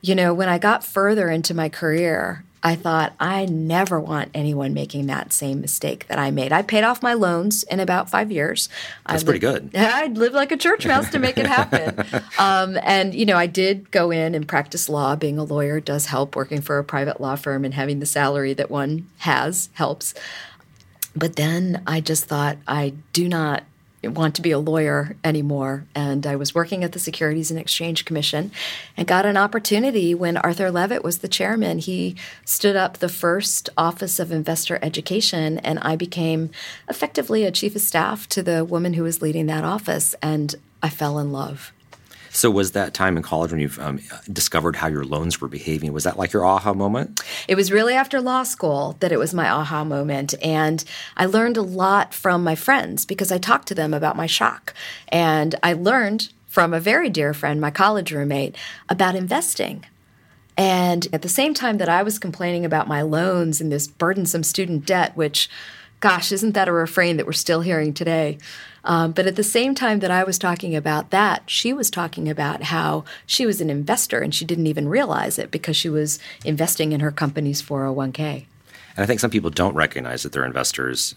you 0.00 0.16
know, 0.16 0.34
when 0.34 0.48
I 0.48 0.58
got 0.58 0.84
further 0.84 1.30
into 1.30 1.54
my 1.54 1.68
career, 1.68 2.42
I 2.64 2.76
thought, 2.76 3.14
I 3.18 3.46
never 3.46 3.98
want 3.98 4.30
anyone 4.34 4.72
making 4.72 5.06
that 5.06 5.32
same 5.32 5.60
mistake 5.60 6.06
that 6.06 6.18
I 6.18 6.30
made. 6.30 6.52
I 6.52 6.62
paid 6.62 6.84
off 6.84 7.02
my 7.02 7.14
loans 7.14 7.64
in 7.64 7.80
about 7.80 8.08
five 8.08 8.30
years. 8.30 8.68
That's 9.06 9.24
pretty 9.24 9.40
good. 9.40 9.70
I'd 9.76 10.16
live 10.16 10.32
like 10.32 10.52
a 10.52 10.56
church 10.56 10.86
mouse 10.86 11.10
to 11.10 11.18
make 11.18 11.38
it 11.38 11.46
happen. 11.46 12.22
um, 12.38 12.78
and, 12.82 13.14
you 13.14 13.26
know, 13.26 13.36
I 13.36 13.46
did 13.46 13.90
go 13.90 14.12
in 14.12 14.36
and 14.36 14.46
practice 14.46 14.88
law. 14.88 15.16
Being 15.16 15.38
a 15.38 15.44
lawyer 15.44 15.80
does 15.80 16.06
help. 16.06 16.36
Working 16.36 16.60
for 16.60 16.78
a 16.78 16.84
private 16.84 17.20
law 17.20 17.34
firm 17.34 17.64
and 17.64 17.74
having 17.74 17.98
the 17.98 18.06
salary 18.06 18.54
that 18.54 18.70
one 18.70 19.08
has 19.18 19.68
helps. 19.72 20.14
But 21.16 21.36
then 21.36 21.82
I 21.86 22.00
just 22.00 22.26
thought, 22.26 22.58
I 22.68 22.94
do 23.12 23.28
not 23.28 23.64
want 24.04 24.34
to 24.36 24.42
be 24.42 24.50
a 24.50 24.58
lawyer 24.58 25.16
anymore. 25.24 25.84
And 25.94 26.26
I 26.26 26.36
was 26.36 26.54
working 26.54 26.82
at 26.84 26.92
the 26.92 26.98
Securities 26.98 27.50
and 27.50 27.58
Exchange 27.58 28.04
Commission 28.04 28.50
and 28.96 29.06
got 29.06 29.26
an 29.26 29.36
opportunity 29.36 30.14
when 30.14 30.36
Arthur 30.36 30.70
Levitt 30.70 31.04
was 31.04 31.18
the 31.18 31.28
chairman. 31.28 31.78
He 31.78 32.16
stood 32.44 32.76
up 32.76 32.98
the 32.98 33.08
first 33.08 33.68
Office 33.76 34.18
of 34.18 34.32
Investor 34.32 34.78
Education, 34.82 35.58
and 35.58 35.78
I 35.80 35.96
became 35.96 36.50
effectively 36.88 37.44
a 37.44 37.50
chief 37.50 37.76
of 37.76 37.82
staff 37.82 38.28
to 38.30 38.42
the 38.42 38.64
woman 38.64 38.94
who 38.94 39.04
was 39.04 39.22
leading 39.22 39.46
that 39.46 39.64
office. 39.64 40.14
And 40.22 40.54
I 40.82 40.88
fell 40.88 41.18
in 41.18 41.32
love. 41.32 41.72
So, 42.34 42.50
was 42.50 42.72
that 42.72 42.94
time 42.94 43.18
in 43.18 43.22
college 43.22 43.50
when 43.50 43.60
you 43.60 43.70
um, 43.78 44.00
discovered 44.32 44.74
how 44.74 44.88
your 44.88 45.04
loans 45.04 45.40
were 45.40 45.48
behaving? 45.48 45.92
Was 45.92 46.04
that 46.04 46.18
like 46.18 46.32
your 46.32 46.46
aha 46.46 46.72
moment? 46.72 47.22
It 47.46 47.56
was 47.56 47.70
really 47.70 47.94
after 47.94 48.22
law 48.22 48.42
school 48.42 48.96
that 49.00 49.12
it 49.12 49.18
was 49.18 49.34
my 49.34 49.48
aha 49.50 49.84
moment. 49.84 50.34
And 50.42 50.82
I 51.16 51.26
learned 51.26 51.58
a 51.58 51.62
lot 51.62 52.14
from 52.14 52.42
my 52.42 52.54
friends 52.54 53.04
because 53.04 53.30
I 53.30 53.36
talked 53.36 53.68
to 53.68 53.74
them 53.74 53.92
about 53.92 54.16
my 54.16 54.26
shock. 54.26 54.72
And 55.08 55.54
I 55.62 55.74
learned 55.74 56.32
from 56.46 56.72
a 56.72 56.80
very 56.80 57.10
dear 57.10 57.34
friend, 57.34 57.60
my 57.60 57.70
college 57.70 58.12
roommate, 58.12 58.56
about 58.88 59.14
investing. 59.14 59.84
And 60.56 61.08
at 61.12 61.22
the 61.22 61.28
same 61.28 61.52
time 61.52 61.78
that 61.78 61.88
I 61.88 62.02
was 62.02 62.18
complaining 62.18 62.64
about 62.64 62.88
my 62.88 63.02
loans 63.02 63.60
and 63.60 63.70
this 63.70 63.86
burdensome 63.86 64.42
student 64.42 64.86
debt, 64.86 65.16
which, 65.16 65.50
gosh, 66.00 66.32
isn't 66.32 66.52
that 66.52 66.68
a 66.68 66.72
refrain 66.72 67.18
that 67.18 67.26
we're 67.26 67.32
still 67.32 67.60
hearing 67.60 67.92
today? 67.92 68.38
Um, 68.84 69.12
but 69.12 69.26
at 69.26 69.36
the 69.36 69.44
same 69.44 69.74
time 69.74 70.00
that 70.00 70.10
I 70.10 70.24
was 70.24 70.38
talking 70.38 70.74
about 70.74 71.10
that, 71.10 71.48
she 71.48 71.72
was 71.72 71.90
talking 71.90 72.28
about 72.28 72.64
how 72.64 73.04
she 73.26 73.46
was 73.46 73.60
an 73.60 73.70
investor 73.70 74.20
and 74.20 74.34
she 74.34 74.44
didn't 74.44 74.66
even 74.66 74.88
realize 74.88 75.38
it 75.38 75.50
because 75.50 75.76
she 75.76 75.88
was 75.88 76.18
investing 76.44 76.92
in 76.92 77.00
her 77.00 77.12
company's 77.12 77.62
401k. 77.62 78.46
And 78.96 79.04
I 79.04 79.06
think 79.06 79.20
some 79.20 79.30
people 79.30 79.50
don't 79.50 79.74
recognize 79.74 80.22
that 80.22 80.32
they're 80.32 80.44
investors 80.44 81.14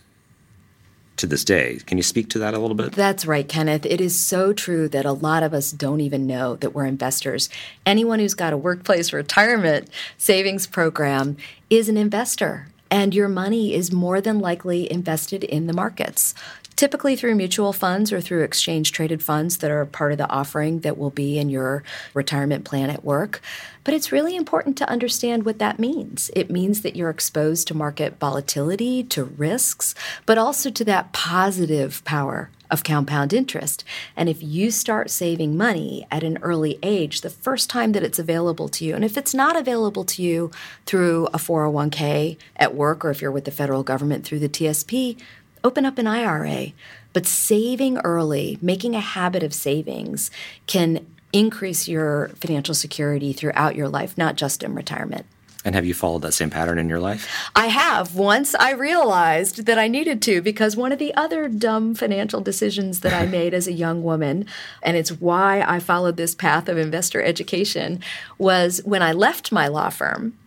to 1.18 1.28
this 1.28 1.44
day. 1.44 1.80
Can 1.86 1.98
you 1.98 2.04
speak 2.04 2.30
to 2.30 2.40
that 2.40 2.54
a 2.54 2.60
little 2.60 2.76
bit? 2.76 2.92
That's 2.92 3.26
right, 3.26 3.48
Kenneth. 3.48 3.86
It 3.86 4.02
is 4.02 4.20
so 4.20 4.54
true 4.54 4.88
that 4.90 5.06
a 5.06 5.14
lot 5.14 5.44
of 5.44 5.54
us 5.54 5.72
don't 5.72 6.02
even 6.02 6.28
know 6.28 6.58
that 6.58 6.72
we're 6.72 6.86
investors. 6.86 7.50
Anyone 7.86 8.20
who's 8.20 8.34
got 8.34 8.54
a 8.54 8.58
workplace 8.58 9.14
retirement 9.14 9.90
savings 10.18 10.68
program 10.68 11.38
is 11.70 11.90
an 11.90 11.98
investor 11.98 12.68
and 12.92 13.16
your 13.16 13.28
money 13.28 13.74
is 13.74 13.92
more 13.92 14.22
than 14.22 14.40
likely 14.40 14.92
invested 14.92 15.44
in 15.44 15.68
the 15.68 15.74
markets. 15.74 16.34
Typically 16.76 17.16
through 17.16 17.36
mutual 17.36 17.74
funds 17.74 18.12
or 18.12 18.20
through 18.20 18.44
exchange 18.44 18.92
traded 18.92 19.24
funds 19.24 19.58
that 19.58 19.72
are 19.72 19.86
part 19.86 20.12
of 20.12 20.18
the 20.18 20.30
offering 20.30 20.80
that 20.82 20.98
will 20.98 21.10
be 21.10 21.38
in 21.38 21.50
your 21.50 21.84
retirement 22.14 22.66
plan 22.66 22.90
at 22.90 23.04
work. 23.04 23.42
But 23.84 23.94
it's 23.94 24.12
really 24.12 24.36
important 24.36 24.78
to 24.78 24.90
understand 24.90 25.46
what 25.46 25.60
that 25.60 25.80
means. 25.80 26.32
It 26.36 26.50
means 26.50 26.82
that 26.82 26.96
you're 26.96 27.10
exposed 27.10 27.68
to 27.68 27.78
market 27.78 28.20
volatility, 28.20 29.04
to 29.04 29.24
risks, 29.24 29.96
but 30.26 30.38
also 30.38 30.70
to 30.72 30.84
that 30.86 31.14
positive 31.14 32.04
power 32.04 32.50
of 32.72 32.84
compound 32.84 33.32
interest. 33.32 33.84
And 34.16 34.28
if 34.28 34.42
you 34.42 34.72
start 34.72 35.12
saving 35.12 35.56
money 35.56 36.08
at 36.10 36.24
an 36.24 36.40
early 36.42 36.80
age, 36.82 37.22
the 37.22 37.30
first 37.30 37.70
time 37.70 37.92
that 37.92 38.04
it's 38.04 38.20
available 38.20 38.68
to 38.70 38.84
you, 38.84 38.96
and 38.96 39.06
if 39.06 39.18
it's 39.18 39.36
not 39.36 39.56
available 39.56 40.04
to 40.06 40.24
you 40.24 40.52
through 40.88 41.28
a 41.28 41.38
401k 41.38 42.38
at 42.56 42.76
work 42.76 43.06
or 43.06 43.12
if 43.12 43.22
you're 43.22 43.32
with 43.32 43.46
the 43.46 43.52
federal 43.52 43.84
government 43.84 44.26
through 44.26 44.40
the 44.40 44.50
TSP, 44.50 45.18
open 45.66 45.86
up 45.86 45.98
an 45.98 46.08
IRA. 46.08 46.74
But 47.12 47.26
saving 47.26 47.98
early, 48.00 48.58
making 48.62 48.96
a 48.96 49.00
habit 49.00 49.42
of 49.42 49.54
savings, 49.54 50.30
can 50.68 51.06
increase 51.34 51.88
your 51.88 52.30
financial 52.36 52.76
security 52.76 53.34
throughout 53.34 53.76
your 53.76 53.90
life, 53.90 54.18
not 54.18 54.36
just 54.36 54.64
in 54.64 54.76
retirement. 54.76 55.26
And 55.66 55.74
have 55.74 55.86
you 55.86 55.96
followed 55.96 56.22
that 56.22 56.34
same 56.34 56.52
pattern 56.52 56.78
in 56.78 56.88
your 56.88 57.00
life? 57.00 57.28
I 57.56 57.68
have. 57.68 58.14
Once 58.14 58.54
I 58.54 58.72
realized 58.72 59.66
that 59.66 59.80
I 59.80 59.88
needed 59.88 60.22
to, 60.24 60.44
because 60.44 60.76
one 60.76 60.92
of 60.92 61.00
the 61.00 61.14
other 61.16 61.50
dumb 61.50 61.96
financial 61.96 62.40
decisions 62.40 63.00
that 63.00 63.14
I 63.14 63.26
made 63.40 63.56
as 63.56 63.68
a 63.68 63.74
young 63.74 64.04
woman, 64.04 64.46
and 64.84 64.96
it's 64.96 65.12
why 65.12 65.62
I 65.62 65.80
followed 65.80 66.18
this 66.18 66.36
path 66.36 66.70
of 66.70 66.78
investor 66.78 67.24
education, 67.24 68.00
was 68.38 68.82
when 68.86 69.02
I 69.02 69.12
left 69.12 69.52
my 69.52 69.68
law 69.68 69.90
firm. 69.90 70.38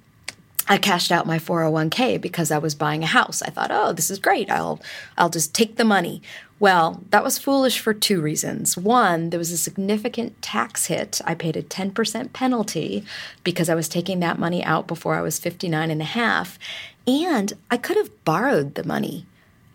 I 0.69 0.77
cashed 0.77 1.11
out 1.11 1.27
my 1.27 1.39
401k 1.39 2.21
because 2.21 2.51
I 2.51 2.59
was 2.59 2.75
buying 2.75 3.03
a 3.03 3.07
house. 3.07 3.41
I 3.43 3.51
thought, 3.51 3.71
"Oh, 3.71 3.93
this 3.93 4.11
is 4.11 4.19
great. 4.19 4.51
I'll 4.51 4.81
I'll 5.17 5.31
just 5.31 5.55
take 5.55 5.77
the 5.77 5.85
money." 5.85 6.21
Well, 6.61 7.05
that 7.11 7.23
was 7.23 7.39
foolish 7.39 7.79
for 7.79 7.95
two 7.95 8.21
reasons. 8.21 8.77
One, 8.77 9.31
there 9.31 9.39
was 9.39 9.53
a 9.53 9.57
significant 9.57 10.43
tax 10.43 10.87
hit. 10.87 11.21
I 11.25 11.35
paid 11.35 11.57
a 11.57 11.63
10% 11.63 12.33
penalty 12.33 13.05
because 13.45 13.69
I 13.69 13.77
was 13.77 13.89
taking 13.89 14.19
that 14.21 14.41
money 14.41 14.65
out 14.65 14.89
before 14.89 15.15
I 15.15 15.21
was 15.21 15.39
59 15.39 15.91
and 15.91 16.03
a 16.03 16.05
half, 16.05 16.59
and 17.07 17.53
I 17.71 17.77
could 17.77 17.97
have 17.97 18.25
borrowed 18.25 18.75
the 18.75 18.85
money. 18.85 19.25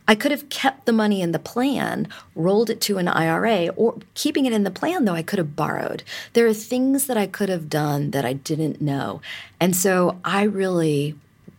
I 0.08 0.16
could 0.16 0.32
have 0.32 0.50
kept 0.50 0.86
the 0.86 0.92
money 0.92 1.22
in 1.22 1.32
the 1.32 1.40
plan, 1.40 2.08
rolled 2.36 2.70
it 2.70 2.82
to 2.82 2.98
an 2.98 3.08
IRA, 3.08 3.68
or 3.76 4.00
keeping 4.14 4.46
it 4.46 4.54
in 4.54 4.64
the 4.64 4.72
plan, 4.72 5.06
though, 5.06 5.14
I 5.14 5.24
could 5.24 5.40
have 5.40 5.56
borrowed. 5.56 6.04
There 6.34 6.46
are 6.48 6.54
things 6.54 7.08
that 7.08 7.18
I 7.18 7.28
could 7.28 7.50
have 7.50 7.70
done 7.70 8.12
that 8.12 8.26
I 8.26 8.34
didn't 8.34 8.82
know. 8.82 9.22
And 9.60 9.76
so 9.76 10.20
I 10.26 10.44
really 10.44 11.16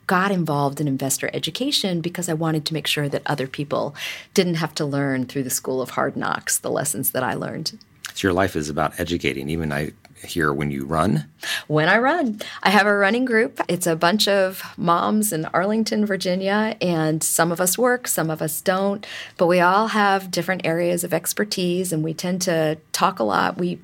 got 0.07 0.31
involved 0.31 0.81
in 0.81 0.89
investor 0.89 1.31
education 1.33 2.03
because 2.03 2.29
I 2.29 2.35
wanted 2.35 2.67
to 2.67 2.75
make 2.75 2.87
sure 2.87 3.09
that 3.09 3.23
other 3.25 3.47
people 3.47 3.95
didn't 4.35 4.57
have 4.57 4.75
to 4.75 4.85
learn 4.85 5.25
through 5.25 5.45
the 5.45 5.51
school 5.51 5.81
of 5.81 5.91
hard 5.91 6.17
knocks 6.17 6.59
the 6.59 6.71
lessons 6.71 7.13
that 7.13 7.23
I 7.23 7.33
learned. 7.35 7.79
So 8.13 8.29
your 8.29 8.33
life 8.33 8.55
is 8.55 8.69
about 8.69 8.99
educating. 9.01 9.49
Even 9.49 9.73
I 9.73 9.93
hear 10.25 10.53
when 10.53 10.71
you 10.71 10.85
run? 10.85 11.27
When 11.67 11.89
I 11.89 11.99
run, 11.99 12.41
I 12.63 12.71
have 12.71 12.87
a 12.87 12.97
running 12.97 13.25
group. 13.25 13.61
It's 13.69 13.87
a 13.87 13.97
bunch 13.97 14.27
of 14.27 14.63
moms 14.77 15.33
in 15.33 15.45
Arlington, 15.47 16.07
Virginia, 16.07 16.77
and 16.81 17.23
some 17.23 17.53
of 17.53 17.61
us 17.61 17.79
work, 17.79 18.09
some 18.09 18.31
of 18.31 18.43
us 18.43 18.61
don't, 18.61 19.07
but 19.37 19.47
we 19.47 19.61
all 19.61 19.89
have 19.89 20.31
different 20.31 20.65
areas 20.65 21.05
of 21.05 21.13
expertise 21.15 21.93
and 21.93 22.03
we 22.03 22.15
tend 22.15 22.43
to 22.43 22.79
talk 22.93 23.19
a 23.19 23.25
lot. 23.25 23.59
We 23.59 23.79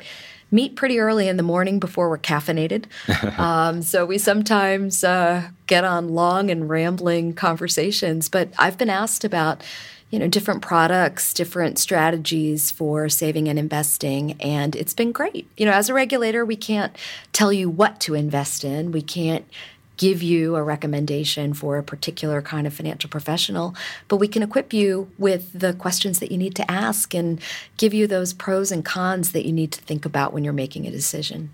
meet 0.51 0.75
pretty 0.75 0.99
early 0.99 1.29
in 1.29 1.37
the 1.37 1.43
morning 1.43 1.79
before 1.79 2.09
we're 2.09 2.19
caffeinated. 2.19 2.87
um, 3.39 3.83
so 3.83 4.05
we 4.05 4.19
sometimes 4.19 5.05
uh, 5.05 5.49
get 5.67 5.85
on 5.85 6.09
long 6.09 6.51
and 6.51 6.69
rambling 6.69 7.35
conversations. 7.35 8.29
But 8.29 8.53
I've 8.59 8.77
been 8.77 8.91
asked 8.91 9.25
about 9.25 9.63
you 10.11 10.19
know 10.19 10.29
different 10.29 10.63
products 10.63 11.33
different 11.33 11.79
strategies 11.79 12.71
for 12.71 13.09
saving 13.09 13.49
and 13.49 13.59
investing 13.59 14.33
and 14.41 14.77
it's 14.77 14.95
been 14.95 15.13
great 15.13 15.49
you 15.57 15.65
know 15.65 15.73
as 15.73 15.89
a 15.89 15.95
regulator 15.95 16.45
we 16.45 16.57
can't 16.57 16.97
tell 17.33 17.53
you 17.53 17.71
what 17.71 18.01
to 18.01 18.15
invest 18.15 18.65
in 18.65 18.93
we 18.93 19.03
can't 19.03 19.45
give 20.01 20.23
you 20.23 20.57
a 20.57 20.63
recommendation 20.63 21.53
for 21.53 21.77
a 21.77 21.83
particular 21.83 22.41
kind 22.41 22.67
of 22.67 22.73
financial 22.73 23.11
professional, 23.11 23.75
but 24.09 24.17
we 24.17 24.27
can 24.27 24.43
equip 24.43 24.73
you 24.73 25.13
with 25.19 25.53
the 25.53 25.75
questions 25.75 26.21
that 26.21 26.33
you 26.33 26.39
need 26.39 26.55
to 26.55 26.69
ask 26.71 27.13
and 27.15 27.39
give 27.77 27.93
you 27.93 28.07
those 28.07 28.33
pros 28.33 28.73
and 28.73 28.83
cons 28.83 29.33
that 29.33 29.45
you 29.45 29.53
need 29.53 29.71
to 29.71 29.83
think 29.83 30.07
about 30.07 30.33
when 30.33 30.43
you're 30.43 30.55
making 30.55 30.87
a 30.87 30.91
decision. 30.91 31.51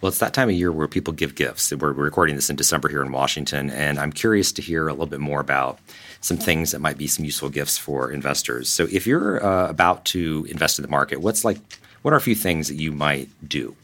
Well, 0.00 0.08
it's 0.08 0.20
that 0.20 0.32
time 0.32 0.48
of 0.48 0.54
year 0.54 0.70
where 0.70 0.86
people 0.86 1.12
give 1.12 1.34
gifts. 1.34 1.72
We're 1.72 1.92
recording 1.92 2.36
this 2.36 2.48
in 2.48 2.54
December 2.54 2.88
here 2.88 3.02
in 3.02 3.10
Washington, 3.10 3.68
and 3.70 3.98
I'm 3.98 4.12
curious 4.12 4.52
to 4.52 4.62
hear 4.62 4.86
a 4.86 4.92
little 4.92 5.06
bit 5.06 5.18
more 5.18 5.40
about 5.40 5.80
some 6.20 6.36
things 6.36 6.70
that 6.70 6.80
might 6.80 6.96
be 6.96 7.08
some 7.08 7.24
useful 7.24 7.48
gifts 7.48 7.76
for 7.78 8.12
investors. 8.12 8.68
So, 8.68 8.86
if 8.92 9.08
you're 9.08 9.44
uh, 9.44 9.68
about 9.68 10.04
to 10.06 10.46
invest 10.48 10.78
in 10.78 10.82
the 10.82 10.88
market, 10.88 11.20
what's 11.20 11.44
like, 11.44 11.58
what 12.02 12.14
are 12.14 12.16
a 12.16 12.20
few 12.20 12.36
things 12.36 12.68
that 12.68 12.76
you 12.76 12.92
might 12.92 13.28
do? 13.46 13.74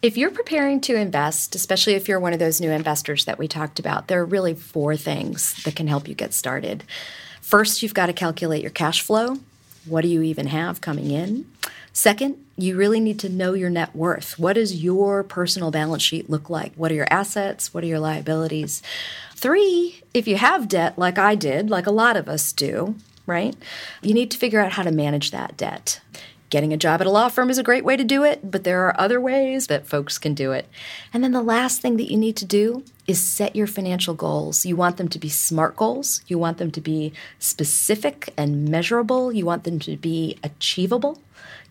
If 0.00 0.16
you're 0.16 0.30
preparing 0.30 0.80
to 0.82 0.94
invest, 0.94 1.56
especially 1.56 1.94
if 1.94 2.06
you're 2.06 2.20
one 2.20 2.32
of 2.32 2.38
those 2.38 2.60
new 2.60 2.70
investors 2.70 3.24
that 3.24 3.38
we 3.38 3.48
talked 3.48 3.80
about, 3.80 4.06
there 4.06 4.20
are 4.20 4.24
really 4.24 4.54
four 4.54 4.96
things 4.96 5.60
that 5.64 5.74
can 5.74 5.88
help 5.88 6.06
you 6.06 6.14
get 6.14 6.34
started. 6.34 6.84
First, 7.40 7.82
you've 7.82 7.94
got 7.94 8.06
to 8.06 8.12
calculate 8.12 8.62
your 8.62 8.70
cash 8.70 9.00
flow. 9.00 9.38
What 9.86 10.02
do 10.02 10.08
you 10.08 10.22
even 10.22 10.46
have 10.46 10.80
coming 10.80 11.10
in? 11.10 11.46
Second, 11.96 12.44
you 12.56 12.76
really 12.76 12.98
need 12.98 13.20
to 13.20 13.28
know 13.28 13.54
your 13.54 13.70
net 13.70 13.94
worth. 13.94 14.36
What 14.36 14.54
does 14.54 14.82
your 14.82 15.22
personal 15.22 15.70
balance 15.70 16.02
sheet 16.02 16.28
look 16.28 16.50
like? 16.50 16.74
What 16.74 16.90
are 16.90 16.94
your 16.94 17.06
assets? 17.08 17.72
What 17.72 17.84
are 17.84 17.86
your 17.86 18.00
liabilities? 18.00 18.82
Three, 19.36 20.02
if 20.12 20.26
you 20.26 20.36
have 20.36 20.66
debt 20.66 20.98
like 20.98 21.18
I 21.18 21.36
did, 21.36 21.70
like 21.70 21.86
a 21.86 21.92
lot 21.92 22.16
of 22.16 22.28
us 22.28 22.52
do, 22.52 22.96
right? 23.26 23.54
You 24.02 24.12
need 24.12 24.32
to 24.32 24.38
figure 24.38 24.58
out 24.58 24.72
how 24.72 24.82
to 24.82 24.90
manage 24.90 25.30
that 25.30 25.56
debt. 25.56 26.00
Getting 26.50 26.72
a 26.72 26.76
job 26.76 27.00
at 27.00 27.06
a 27.06 27.10
law 27.10 27.28
firm 27.28 27.48
is 27.48 27.58
a 27.58 27.64
great 27.64 27.84
way 27.84 27.96
to 27.96 28.04
do 28.04 28.24
it, 28.24 28.50
but 28.50 28.64
there 28.64 28.86
are 28.86 29.00
other 29.00 29.20
ways 29.20 29.68
that 29.68 29.86
folks 29.86 30.18
can 30.18 30.34
do 30.34 30.50
it. 30.50 30.68
And 31.12 31.22
then 31.22 31.32
the 31.32 31.42
last 31.42 31.80
thing 31.80 31.96
that 31.96 32.10
you 32.10 32.16
need 32.16 32.36
to 32.36 32.44
do 32.44 32.82
is 33.06 33.20
set 33.20 33.54
your 33.54 33.66
financial 33.68 34.14
goals. 34.14 34.66
You 34.66 34.74
want 34.74 34.96
them 34.96 35.08
to 35.08 35.18
be 35.18 35.28
SMART 35.28 35.76
goals. 35.76 36.22
You 36.26 36.38
want 36.38 36.58
them 36.58 36.72
to 36.72 36.80
be 36.80 37.12
specific 37.38 38.32
and 38.36 38.68
measurable. 38.68 39.32
You 39.32 39.46
want 39.46 39.62
them 39.62 39.78
to 39.80 39.96
be 39.96 40.38
achievable. 40.42 41.20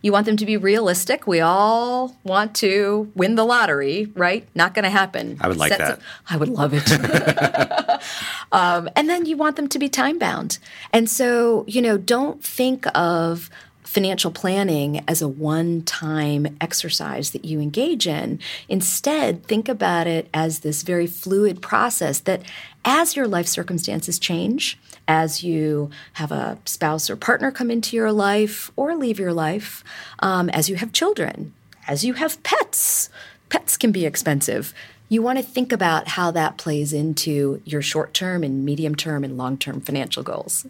You 0.03 0.11
want 0.11 0.25
them 0.25 0.37
to 0.37 0.45
be 0.45 0.57
realistic. 0.57 1.25
We 1.25 1.39
all 1.39 2.15
want 2.23 2.53
to 2.57 3.11
win 3.15 3.35
the 3.35 3.45
lottery, 3.45 4.11
right? 4.15 4.45
Not 4.53 4.73
going 4.73 4.83
to 4.83 4.89
happen. 4.89 5.37
I 5.39 5.47
would 5.47 5.57
like 5.57 5.75
that. 5.75 5.99
I 6.29 6.37
would 6.37 6.49
love 6.49 6.73
it. 6.75 6.91
um, 8.51 8.89
and 8.95 9.09
then 9.09 9.25
you 9.25 9.37
want 9.37 9.55
them 9.55 9.69
to 9.69 9.79
be 9.79 9.87
time 9.87 10.19
bound. 10.19 10.59
And 10.91 11.09
so, 11.09 11.63
you 11.67 11.81
know, 11.81 11.97
don't 11.97 12.43
think 12.43 12.85
of 12.93 13.49
financial 13.93 14.31
planning 14.31 15.03
as 15.07 15.21
a 15.21 15.27
one 15.27 15.83
time 15.83 16.57
exercise 16.59 17.29
that 17.29 17.45
you 17.45 17.61
engage 17.61 18.05
in. 18.05 18.39
Instead, 18.67 19.45
think 19.45 19.69
about 19.69 20.07
it 20.07 20.27
as 20.33 20.59
this 20.59 20.81
very 20.81 21.07
fluid 21.07 21.61
process 21.61 22.19
that 22.21 22.41
as 22.83 23.15
your 23.15 23.27
life 23.27 23.47
circumstances 23.47 24.19
change, 24.19 24.77
as 25.07 25.43
you 25.43 25.89
have 26.13 26.31
a 26.31 26.57
spouse 26.65 27.09
or 27.09 27.15
partner 27.15 27.51
come 27.51 27.69
into 27.69 27.95
your 27.95 28.11
life 28.11 28.71
or 28.75 28.95
leave 28.95 29.19
your 29.19 29.33
life, 29.33 29.83
um, 30.19 30.49
as 30.49 30.69
you 30.69 30.75
have 30.75 30.91
children, 30.93 31.53
as 31.87 32.05
you 32.05 32.13
have 32.13 32.41
pets, 32.43 33.09
pets 33.49 33.77
can 33.77 33.91
be 33.91 34.05
expensive. 34.05 34.73
You 35.09 35.21
want 35.21 35.37
to 35.37 35.43
think 35.43 35.71
about 35.71 36.07
how 36.07 36.31
that 36.31 36.57
plays 36.57 36.93
into 36.93 37.61
your 37.65 37.81
short 37.81 38.13
term 38.13 38.43
and 38.43 38.65
medium 38.65 38.95
term 38.95 39.23
and 39.23 39.37
long 39.37 39.57
term 39.57 39.81
financial 39.81 40.23
goals. 40.23 40.65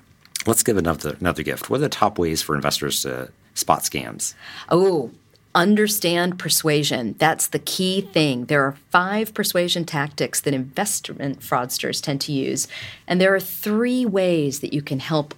Let's 0.45 0.63
give 0.63 0.77
another 0.77 1.15
another 1.19 1.43
gift. 1.43 1.69
What 1.69 1.77
are 1.77 1.81
the 1.81 1.89
top 1.89 2.17
ways 2.17 2.41
for 2.41 2.55
investors 2.55 3.03
to 3.03 3.29
spot 3.53 3.83
scams? 3.83 4.33
Oh, 4.69 5.11
understand 5.55 6.39
persuasion. 6.39 7.15
That's 7.19 7.47
the 7.47 7.59
key 7.59 8.01
thing. 8.01 8.45
There 8.45 8.63
are 8.63 8.77
five 8.89 9.33
persuasion 9.33 9.85
tactics 9.85 10.41
that 10.41 10.53
investment 10.53 11.39
fraudsters 11.39 12.01
tend 12.01 12.21
to 12.21 12.31
use, 12.31 12.67
and 13.07 13.19
there 13.21 13.33
are 13.35 13.39
three 13.39 14.05
ways 14.05 14.59
that 14.61 14.73
you 14.73 14.81
can 14.81 14.99
help 14.99 15.35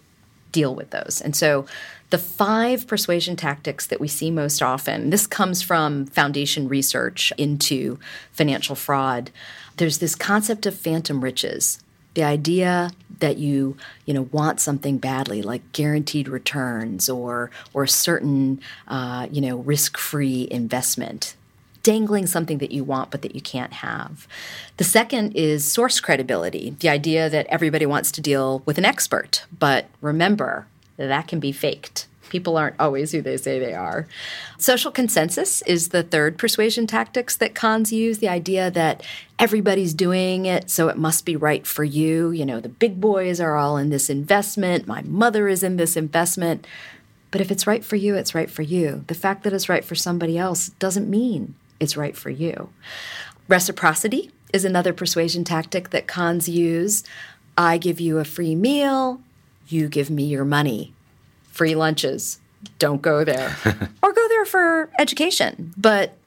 deal 0.51 0.74
with 0.74 0.91
those. 0.91 1.22
And 1.22 1.36
so 1.36 1.65
the 2.12 2.17
five 2.17 2.88
persuasion 2.88 3.36
tactics 3.36 3.88
that 3.88 4.00
we 4.00 4.07
see 4.07 4.31
most 4.31 4.62
often, 4.62 5.10
this 5.10 5.27
comes 5.27 5.62
from 5.62 6.05
foundation 6.05 6.69
research 6.69 7.34
into 7.38 8.00
financial 8.31 8.75
fraud. 8.75 9.31
There's 9.77 9.98
this 9.98 10.15
concept 10.15 10.65
of 10.65 10.77
phantom 10.77 11.22
riches 11.22 11.84
the 12.15 12.24
idea 12.24 12.91
that 13.19 13.38
you 13.38 13.77
you 14.05 14.13
know 14.13 14.24
want 14.31 14.60
something 14.60 14.98
badly 14.98 15.41
like 15.41 15.72
guaranteed 15.72 16.27
returns 16.27 17.07
or 17.07 17.51
or 17.74 17.86
certain 17.86 18.60
uh, 18.88 19.27
you 19.31 19.41
know 19.41 19.57
risk-free 19.57 20.48
investment. 20.50 21.36
Dangling 21.84 22.25
something 22.25 22.57
that 22.57 22.72
you 22.72 22.84
want 22.84 23.12
but 23.12 23.22
that 23.22 23.36
you 23.36 23.41
can't 23.41 23.74
have. 23.74 24.27
The 24.77 24.84
second 24.84 25.34
is 25.34 25.72
source 25.72 26.00
credibility 26.00 26.75
the 26.79 26.89
idea 26.89 27.29
that 27.29 27.45
everybody 27.48 27.86
wants 27.86 28.12
to 28.13 28.22
deal 28.22 28.63
with 28.65 28.79
an 28.79 28.86
expert. 28.86 29.45
But 29.57 29.86
remember 30.01 30.65
that 30.98 31.27
can 31.27 31.39
be 31.39 31.51
faked 31.51 32.07
People 32.29 32.58
aren't 32.58 32.79
always 32.79 33.12
who 33.12 33.22
they 33.22 33.38
say 33.38 33.60
they 33.60 33.74
are. 33.74 34.08
Social 34.58 34.91
consensus 34.91 35.62
is 35.63 35.89
the 35.89 36.03
third 36.03 36.38
persuasion 36.38 36.88
tactics 36.88 37.36
that 37.38 37.55
cons 37.55 37.94
use 37.94 38.17
the 38.17 38.29
idea 38.29 38.72
that 38.72 39.03
everybody's 39.38 39.94
doing 39.94 40.46
it, 40.46 40.70
so 40.70 40.88
it 40.88 40.98
must 40.98 41.25
be 41.25 41.36
right 41.36 41.65
for 41.65 41.84
you. 41.84 42.32
You 42.32 42.46
know, 42.46 42.60
the 42.60 42.70
big 42.70 43.00
boys 43.00 43.39
are 43.39 43.55
all 43.55 43.77
in 43.77 43.89
this 43.89 44.10
investment, 44.10 44.88
my 44.88 45.01
mother 45.03 45.48
is 45.48 45.63
in 45.63 45.77
this 45.77 45.96
investment. 45.96 46.65
But 47.32 47.41
if 47.41 47.51
it's 47.51 47.67
right 47.67 47.84
for 47.84 47.98
you, 47.98 48.15
it's 48.15 48.34
right 48.34 48.50
for 48.50 48.62
you. 48.62 49.03
The 49.08 49.13
fact 49.13 49.44
that 49.44 49.51
it's 49.51 49.67
right 49.67 49.84
for 49.84 49.96
somebody 49.96 50.38
else 50.38 50.70
doesn't 50.70 51.10
mean 51.10 51.55
it's 51.82 51.98
right 51.98 52.15
for 52.15 52.29
you. 52.29 52.70
Reciprocity 53.48 54.32
is 54.53 54.63
another 54.63 54.94
persuasion 54.94 55.44
tactic 55.44 55.89
that 55.89 56.08
cons 56.08 56.48
use. 56.48 57.03
I 57.58 57.77
give 57.77 58.00
you 58.00 58.20
a 58.20 58.25
free 58.25 58.55
meal, 58.55 59.22
you 59.67 59.89
give 59.89 60.10
me 60.10 60.24
your 60.24 60.46
money. 60.46 60.94
Free 61.55 61.74
lunches, 61.74 62.39
don't 62.79 63.01
go 63.01 63.24
there. 63.24 63.55
or 64.03 64.12
go 64.12 64.27
there 64.27 64.43
for 64.43 64.89
education, 65.00 65.74
but 65.77 66.17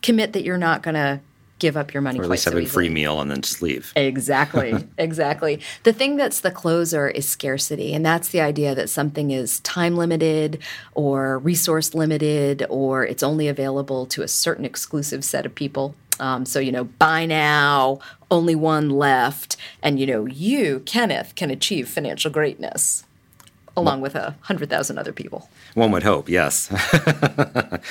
commit 0.00 0.32
that 0.32 0.44
you're 0.44 0.56
not 0.56 0.82
going 0.82 0.94
to 0.94 1.20
give 1.58 1.76
up 1.76 1.92
your 1.92 2.00
money. 2.00 2.18
Or 2.18 2.22
at 2.22 2.30
least 2.30 2.46
have 2.46 2.54
so 2.54 2.58
a 2.58 2.64
free 2.64 2.88
meal 2.88 3.20
and 3.20 3.30
then 3.30 3.42
just 3.42 3.60
leave. 3.60 3.92
Exactly, 3.96 4.72
exactly. 4.98 5.60
The 5.82 5.92
thing 5.92 6.16
that's 6.16 6.40
the 6.40 6.50
closer 6.50 7.06
is 7.06 7.28
scarcity, 7.28 7.92
and 7.92 8.02
that's 8.02 8.28
the 8.28 8.40
idea 8.40 8.74
that 8.74 8.88
something 8.88 9.30
is 9.30 9.60
time 9.60 9.94
limited 9.94 10.58
or 10.94 11.38
resource 11.38 11.92
limited, 11.92 12.64
or 12.70 13.04
it's 13.04 13.22
only 13.22 13.48
available 13.48 14.06
to 14.06 14.22
a 14.22 14.28
certain 14.28 14.64
exclusive 14.64 15.22
set 15.22 15.44
of 15.44 15.54
people. 15.54 15.94
Um, 16.18 16.46
so, 16.46 16.60
you 16.60 16.72
know, 16.72 16.84
buy 16.84 17.26
now, 17.26 17.98
only 18.30 18.54
one 18.54 18.88
left. 18.88 19.58
And, 19.82 20.00
you 20.00 20.06
know, 20.06 20.24
you, 20.24 20.80
Kenneth, 20.86 21.34
can 21.34 21.50
achieve 21.50 21.90
financial 21.90 22.30
greatness 22.30 23.04
along 23.76 24.00
with 24.00 24.14
a 24.14 24.36
hundred 24.42 24.70
thousand 24.70 24.98
other 24.98 25.12
people. 25.12 25.48
One 25.74 25.90
would 25.92 26.02
hope, 26.02 26.28
yes. 26.28 26.70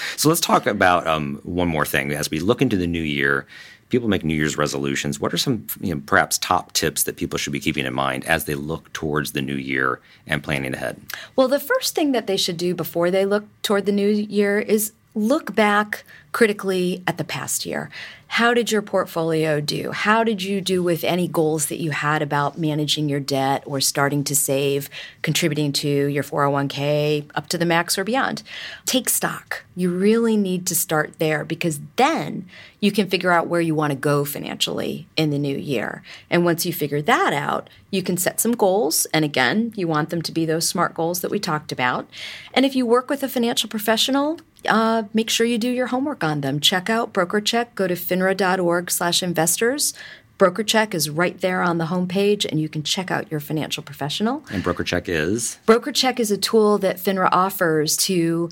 so 0.17 0.29
let's 0.29 0.41
talk 0.41 0.65
about 0.65 1.07
um, 1.07 1.39
one 1.43 1.67
more 1.67 1.85
thing 1.85 2.11
as 2.11 2.29
we 2.29 2.39
look 2.39 2.61
into 2.61 2.77
the 2.77 2.87
new 2.87 3.01
year. 3.01 3.47
People 3.89 4.07
make 4.07 4.23
New 4.23 4.35
Year's 4.35 4.57
resolutions. 4.57 5.19
What 5.19 5.33
are 5.33 5.37
some, 5.37 5.67
you 5.81 5.93
know, 5.93 6.01
perhaps 6.05 6.37
top 6.37 6.71
tips 6.71 7.03
that 7.03 7.17
people 7.17 7.37
should 7.37 7.51
be 7.51 7.59
keeping 7.59 7.85
in 7.85 7.93
mind 7.93 8.23
as 8.23 8.45
they 8.45 8.55
look 8.55 8.93
towards 8.93 9.33
the 9.33 9.41
new 9.41 9.55
year 9.55 9.99
and 10.25 10.41
planning 10.41 10.73
ahead? 10.73 11.01
Well, 11.35 11.49
the 11.49 11.59
first 11.59 11.93
thing 11.93 12.13
that 12.13 12.25
they 12.25 12.37
should 12.37 12.55
do 12.55 12.73
before 12.73 13.11
they 13.11 13.25
look 13.25 13.43
toward 13.63 13.85
the 13.85 13.91
new 13.91 14.07
year 14.07 14.59
is 14.59 14.93
look 15.13 15.53
back 15.53 16.03
critically 16.31 17.03
at 17.05 17.17
the 17.17 17.23
past 17.23 17.65
year. 17.65 17.89
How 18.27 18.53
did 18.53 18.71
your 18.71 18.81
portfolio 18.81 19.59
do? 19.59 19.91
How 19.91 20.23
did 20.23 20.41
you 20.41 20.61
do 20.61 20.81
with 20.81 21.03
any 21.03 21.27
goals 21.27 21.65
that 21.65 21.81
you 21.81 21.91
had 21.91 22.21
about 22.21 22.57
managing 22.57 23.09
your 23.09 23.19
debt 23.19 23.61
or 23.65 23.81
starting 23.81 24.23
to 24.23 24.35
save, 24.37 24.89
contributing 25.21 25.73
to 25.73 25.89
your 25.89 26.23
401k 26.23 27.29
up 27.35 27.49
to 27.49 27.57
the 27.57 27.65
max 27.65 27.97
or 27.97 28.05
beyond? 28.05 28.41
Take 28.85 29.09
stock. 29.09 29.65
You 29.75 29.91
really 29.91 30.37
need 30.37 30.65
to 30.67 30.75
start 30.75 31.19
there 31.19 31.43
because 31.43 31.81
then 31.97 32.45
you 32.79 32.93
can 32.93 33.09
figure 33.09 33.31
out 33.31 33.47
where 33.47 33.59
you 33.59 33.75
want 33.75 33.91
to 33.91 33.97
go 33.97 34.23
financially 34.23 35.07
in 35.17 35.29
the 35.29 35.37
new 35.37 35.57
year. 35.57 36.01
And 36.29 36.45
once 36.45 36.65
you 36.65 36.71
figure 36.71 37.01
that 37.01 37.33
out, 37.33 37.69
you 37.89 38.01
can 38.01 38.15
set 38.15 38.39
some 38.39 38.53
goals. 38.53 39.05
And 39.13 39.25
again, 39.25 39.73
you 39.75 39.89
want 39.89 40.09
them 40.09 40.21
to 40.21 40.31
be 40.31 40.45
those 40.45 40.67
SMART 40.69 40.93
goals 40.93 41.19
that 41.19 41.31
we 41.31 41.39
talked 41.39 41.73
about. 41.73 42.09
And 42.53 42.65
if 42.65 42.75
you 42.77 42.85
work 42.85 43.09
with 43.09 43.23
a 43.23 43.29
financial 43.29 43.69
professional, 43.69 44.39
uh, 44.67 45.03
make 45.13 45.29
sure 45.29 45.45
you 45.45 45.57
do 45.57 45.69
your 45.69 45.87
homework 45.87 46.23
on 46.23 46.41
them. 46.41 46.59
Check 46.59 46.89
out 46.89 47.13
BrokerCheck. 47.13 47.75
Go 47.75 47.87
to 47.87 47.95
finra.org 47.95 48.91
slash 48.91 49.23
investors. 49.23 49.93
BrokerCheck 50.37 50.95
is 50.95 51.07
right 51.07 51.39
there 51.39 51.61
on 51.61 51.77
the 51.77 51.85
homepage, 51.85 52.45
and 52.45 52.59
you 52.59 52.67
can 52.67 52.81
check 52.81 53.11
out 53.11 53.29
your 53.29 53.39
financial 53.39 53.83
professional. 53.83 54.43
And 54.51 54.63
BrokerCheck 54.63 55.07
is? 55.07 55.59
BrokerCheck 55.67 56.19
is 56.19 56.31
a 56.31 56.37
tool 56.37 56.79
that 56.79 56.97
FINRA 56.97 57.29
offers 57.31 57.95
to 57.97 58.49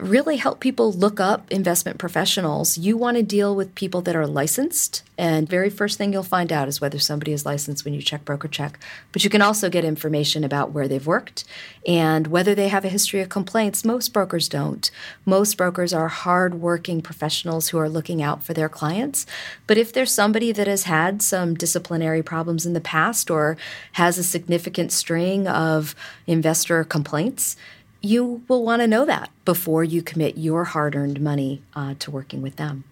really 0.00 0.36
help 0.36 0.60
people 0.60 0.92
look 0.92 1.20
up 1.20 1.50
investment 1.52 1.98
professionals. 1.98 2.78
You 2.78 2.96
want 2.96 3.18
to 3.18 3.22
deal 3.22 3.54
with 3.54 3.74
people 3.74 4.00
that 4.02 4.16
are 4.16 4.26
licensed, 4.26 5.02
and 5.18 5.48
very 5.48 5.68
first 5.68 5.98
thing 5.98 6.12
you'll 6.12 6.22
find 6.22 6.50
out 6.50 6.68
is 6.68 6.80
whether 6.80 6.98
somebody 6.98 7.32
is 7.32 7.44
licensed 7.44 7.84
when 7.84 7.92
you 7.92 8.00
check 8.00 8.24
broker 8.24 8.48
check. 8.48 8.78
But 9.12 9.24
you 9.24 9.30
can 9.30 9.42
also 9.42 9.68
get 9.68 9.84
information 9.84 10.42
about 10.42 10.72
where 10.72 10.88
they've 10.88 11.06
worked 11.06 11.44
and 11.86 12.28
whether 12.28 12.54
they 12.54 12.68
have 12.68 12.84
a 12.84 12.88
history 12.88 13.20
of 13.20 13.28
complaints. 13.28 13.84
Most 13.84 14.12
brokers 14.12 14.48
don't. 14.48 14.90
Most 15.26 15.56
brokers 15.56 15.92
are 15.92 16.08
hardworking 16.08 17.02
professionals 17.02 17.68
who 17.68 17.78
are 17.78 17.88
looking 17.88 18.22
out 18.22 18.42
for 18.42 18.54
their 18.54 18.70
clients. 18.70 19.26
But 19.66 19.76
if 19.76 19.92
there's 19.92 20.12
somebody 20.12 20.50
that 20.52 20.66
has 20.66 20.84
had 20.84 21.20
some 21.20 21.54
disciplinary 21.54 22.22
problems 22.22 22.64
in 22.64 22.72
the 22.72 22.80
past 22.80 23.30
or 23.30 23.58
has 23.92 24.16
a 24.16 24.24
significant 24.24 24.92
string 24.92 25.46
of 25.46 25.94
investor 26.26 26.82
complaints, 26.84 27.56
you 28.04 28.42
will 28.48 28.62
want 28.62 28.82
to 28.82 28.86
know 28.86 29.04
that 29.04 29.30
before 29.44 29.82
you 29.82 30.02
commit 30.02 30.36
your 30.36 30.64
hard 30.64 30.94
earned 30.94 31.20
money 31.20 31.62
uh, 31.74 31.94
to 31.98 32.10
working 32.10 32.42
with 32.42 32.56
them. 32.56 32.84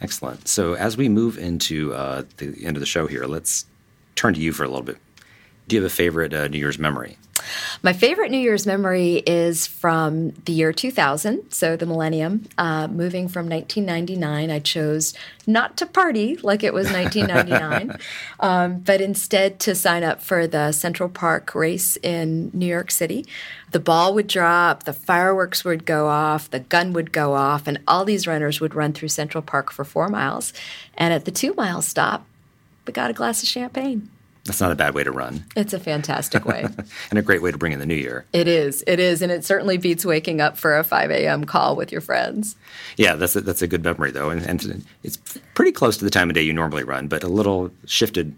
Excellent. 0.00 0.46
So, 0.46 0.74
as 0.74 0.96
we 0.96 1.08
move 1.08 1.38
into 1.38 1.94
uh, 1.94 2.24
the 2.36 2.54
end 2.64 2.76
of 2.76 2.80
the 2.80 2.86
show 2.86 3.06
here, 3.06 3.24
let's 3.24 3.64
turn 4.14 4.34
to 4.34 4.40
you 4.40 4.52
for 4.52 4.64
a 4.64 4.68
little 4.68 4.82
bit. 4.82 4.98
Do 5.68 5.76
you 5.76 5.82
have 5.82 5.90
a 5.90 5.94
favorite 5.94 6.34
uh, 6.34 6.48
New 6.48 6.58
Year's 6.58 6.78
memory? 6.78 7.16
My 7.82 7.92
favorite 7.92 8.30
New 8.30 8.38
Year's 8.38 8.66
memory 8.66 9.22
is 9.26 9.66
from 9.66 10.30
the 10.44 10.52
year 10.52 10.72
2000, 10.72 11.50
so 11.50 11.76
the 11.76 11.86
millennium. 11.86 12.48
Uh, 12.56 12.88
moving 12.88 13.28
from 13.28 13.48
1999, 13.48 14.50
I 14.50 14.58
chose 14.60 15.14
not 15.46 15.76
to 15.76 15.86
party 15.86 16.36
like 16.36 16.64
it 16.64 16.72
was 16.72 16.90
1999, 16.90 17.98
um, 18.40 18.78
but 18.80 19.00
instead 19.00 19.60
to 19.60 19.74
sign 19.74 20.02
up 20.02 20.22
for 20.22 20.46
the 20.46 20.72
Central 20.72 21.08
Park 21.08 21.54
race 21.54 21.96
in 22.02 22.50
New 22.54 22.66
York 22.66 22.90
City. 22.90 23.26
The 23.72 23.80
ball 23.80 24.14
would 24.14 24.26
drop, 24.26 24.84
the 24.84 24.92
fireworks 24.92 25.64
would 25.64 25.84
go 25.84 26.08
off, 26.08 26.50
the 26.50 26.60
gun 26.60 26.92
would 26.94 27.12
go 27.12 27.34
off, 27.34 27.66
and 27.66 27.78
all 27.86 28.04
these 28.04 28.26
runners 28.26 28.60
would 28.60 28.74
run 28.74 28.94
through 28.94 29.08
Central 29.08 29.42
Park 29.42 29.70
for 29.70 29.84
four 29.84 30.08
miles. 30.08 30.52
And 30.96 31.12
at 31.12 31.26
the 31.26 31.30
two 31.30 31.52
mile 31.54 31.82
stop, 31.82 32.26
we 32.86 32.92
got 32.92 33.10
a 33.10 33.14
glass 33.14 33.42
of 33.42 33.48
champagne. 33.48 34.08
That's 34.46 34.60
not 34.60 34.72
a 34.72 34.76
bad 34.76 34.94
way 34.94 35.04
to 35.04 35.10
run. 35.10 35.44
It's 35.56 35.72
a 35.72 35.80
fantastic 35.80 36.44
way. 36.44 36.66
and 37.10 37.18
a 37.18 37.22
great 37.22 37.42
way 37.42 37.50
to 37.50 37.58
bring 37.58 37.72
in 37.72 37.78
the 37.78 37.86
new 37.86 37.94
year. 37.94 38.24
It 38.32 38.48
is. 38.48 38.84
It 38.86 39.00
is. 39.00 39.22
And 39.22 39.32
it 39.32 39.44
certainly 39.44 39.76
beats 39.76 40.04
waking 40.04 40.40
up 40.40 40.56
for 40.56 40.78
a 40.78 40.84
5 40.84 41.10
a.m. 41.10 41.44
call 41.44 41.76
with 41.76 41.90
your 41.90 42.00
friends. 42.00 42.56
Yeah, 42.96 43.14
that's 43.16 43.36
a, 43.36 43.40
that's 43.40 43.62
a 43.62 43.66
good 43.66 43.82
memory, 43.82 44.10
though. 44.10 44.30
And, 44.30 44.42
and 44.42 44.84
it's 45.02 45.18
pretty 45.54 45.72
close 45.72 45.96
to 45.98 46.04
the 46.04 46.10
time 46.10 46.30
of 46.30 46.34
day 46.34 46.42
you 46.42 46.52
normally 46.52 46.84
run, 46.84 47.08
but 47.08 47.22
a 47.22 47.28
little 47.28 47.70
shifted. 47.86 48.34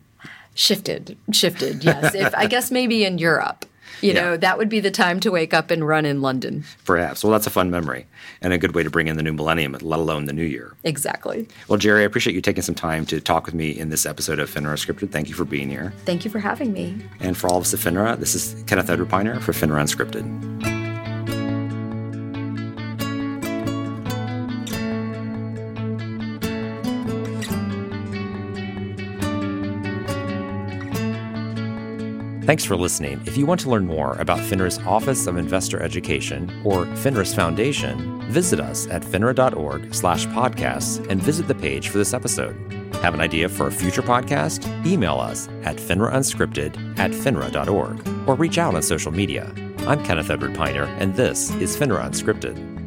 Shifted. 0.54 1.16
Shifted, 1.30 1.84
yes. 1.84 2.14
if, 2.14 2.34
I 2.34 2.46
guess 2.46 2.70
maybe 2.70 3.04
in 3.04 3.18
Europe. 3.18 3.64
You 4.00 4.12
yeah. 4.12 4.20
know, 4.20 4.36
that 4.36 4.58
would 4.58 4.68
be 4.68 4.80
the 4.80 4.90
time 4.90 5.20
to 5.20 5.30
wake 5.30 5.52
up 5.52 5.70
and 5.70 5.86
run 5.86 6.04
in 6.04 6.20
London. 6.22 6.64
Perhaps. 6.84 7.24
Well, 7.24 7.32
that's 7.32 7.46
a 7.46 7.50
fun 7.50 7.70
memory 7.70 8.06
and 8.40 8.52
a 8.52 8.58
good 8.58 8.74
way 8.74 8.82
to 8.82 8.90
bring 8.90 9.08
in 9.08 9.16
the 9.16 9.22
new 9.22 9.32
millennium, 9.32 9.72
let 9.72 9.98
alone 9.98 10.26
the 10.26 10.32
new 10.32 10.44
year. 10.44 10.74
Exactly. 10.84 11.48
Well, 11.68 11.78
Gerri, 11.78 12.00
I 12.00 12.04
appreciate 12.04 12.34
you 12.34 12.40
taking 12.40 12.62
some 12.62 12.74
time 12.74 13.06
to 13.06 13.20
talk 13.20 13.46
with 13.46 13.54
me 13.54 13.70
in 13.70 13.90
this 13.90 14.06
episode 14.06 14.38
of 14.38 14.50
FINRA 14.50 14.74
Unscripted. 14.74 15.10
Thank 15.10 15.28
you 15.28 15.34
for 15.34 15.44
being 15.44 15.68
here. 15.68 15.92
Thank 16.04 16.24
you 16.24 16.30
for 16.30 16.38
having 16.38 16.72
me. 16.72 16.98
And 17.20 17.36
for 17.36 17.48
all 17.48 17.56
of 17.56 17.62
us 17.62 17.74
at 17.74 17.80
FINRA, 17.80 18.18
this 18.18 18.34
is 18.34 18.62
Kenneth 18.64 18.90
Edward 18.90 19.08
Piner 19.08 19.40
for 19.40 19.52
FINRA 19.52 19.82
Unscripted. 19.82 20.77
Thanks 32.48 32.64
for 32.64 32.76
listening. 32.76 33.20
If 33.26 33.36
you 33.36 33.44
want 33.44 33.60
to 33.60 33.68
learn 33.68 33.86
more 33.86 34.14
about 34.14 34.38
FINRA's 34.38 34.78
Office 34.86 35.26
of 35.26 35.36
Investor 35.36 35.82
Education 35.82 36.50
or 36.64 36.86
FINRA's 36.86 37.34
Foundation, 37.34 38.22
visit 38.22 38.58
us 38.58 38.86
at 38.86 39.02
finra.org 39.02 39.94
slash 39.94 40.24
podcasts 40.28 41.06
and 41.10 41.22
visit 41.22 41.46
the 41.46 41.54
page 41.54 41.90
for 41.90 41.98
this 41.98 42.14
episode. 42.14 42.56
Have 43.02 43.12
an 43.12 43.20
idea 43.20 43.50
for 43.50 43.66
a 43.66 43.70
future 43.70 44.00
podcast? 44.00 44.64
Email 44.86 45.20
us 45.20 45.48
at 45.64 45.76
finraunscripted 45.76 46.98
at 46.98 47.10
finra.org 47.10 48.08
or 48.26 48.34
reach 48.34 48.56
out 48.56 48.74
on 48.74 48.82
social 48.82 49.12
media. 49.12 49.52
I'm 49.80 50.02
Kenneth 50.02 50.30
Edward 50.30 50.54
Piner, 50.54 50.84
and 50.84 51.14
this 51.14 51.50
is 51.56 51.76
FINRA 51.76 52.02
Unscripted. 52.02 52.77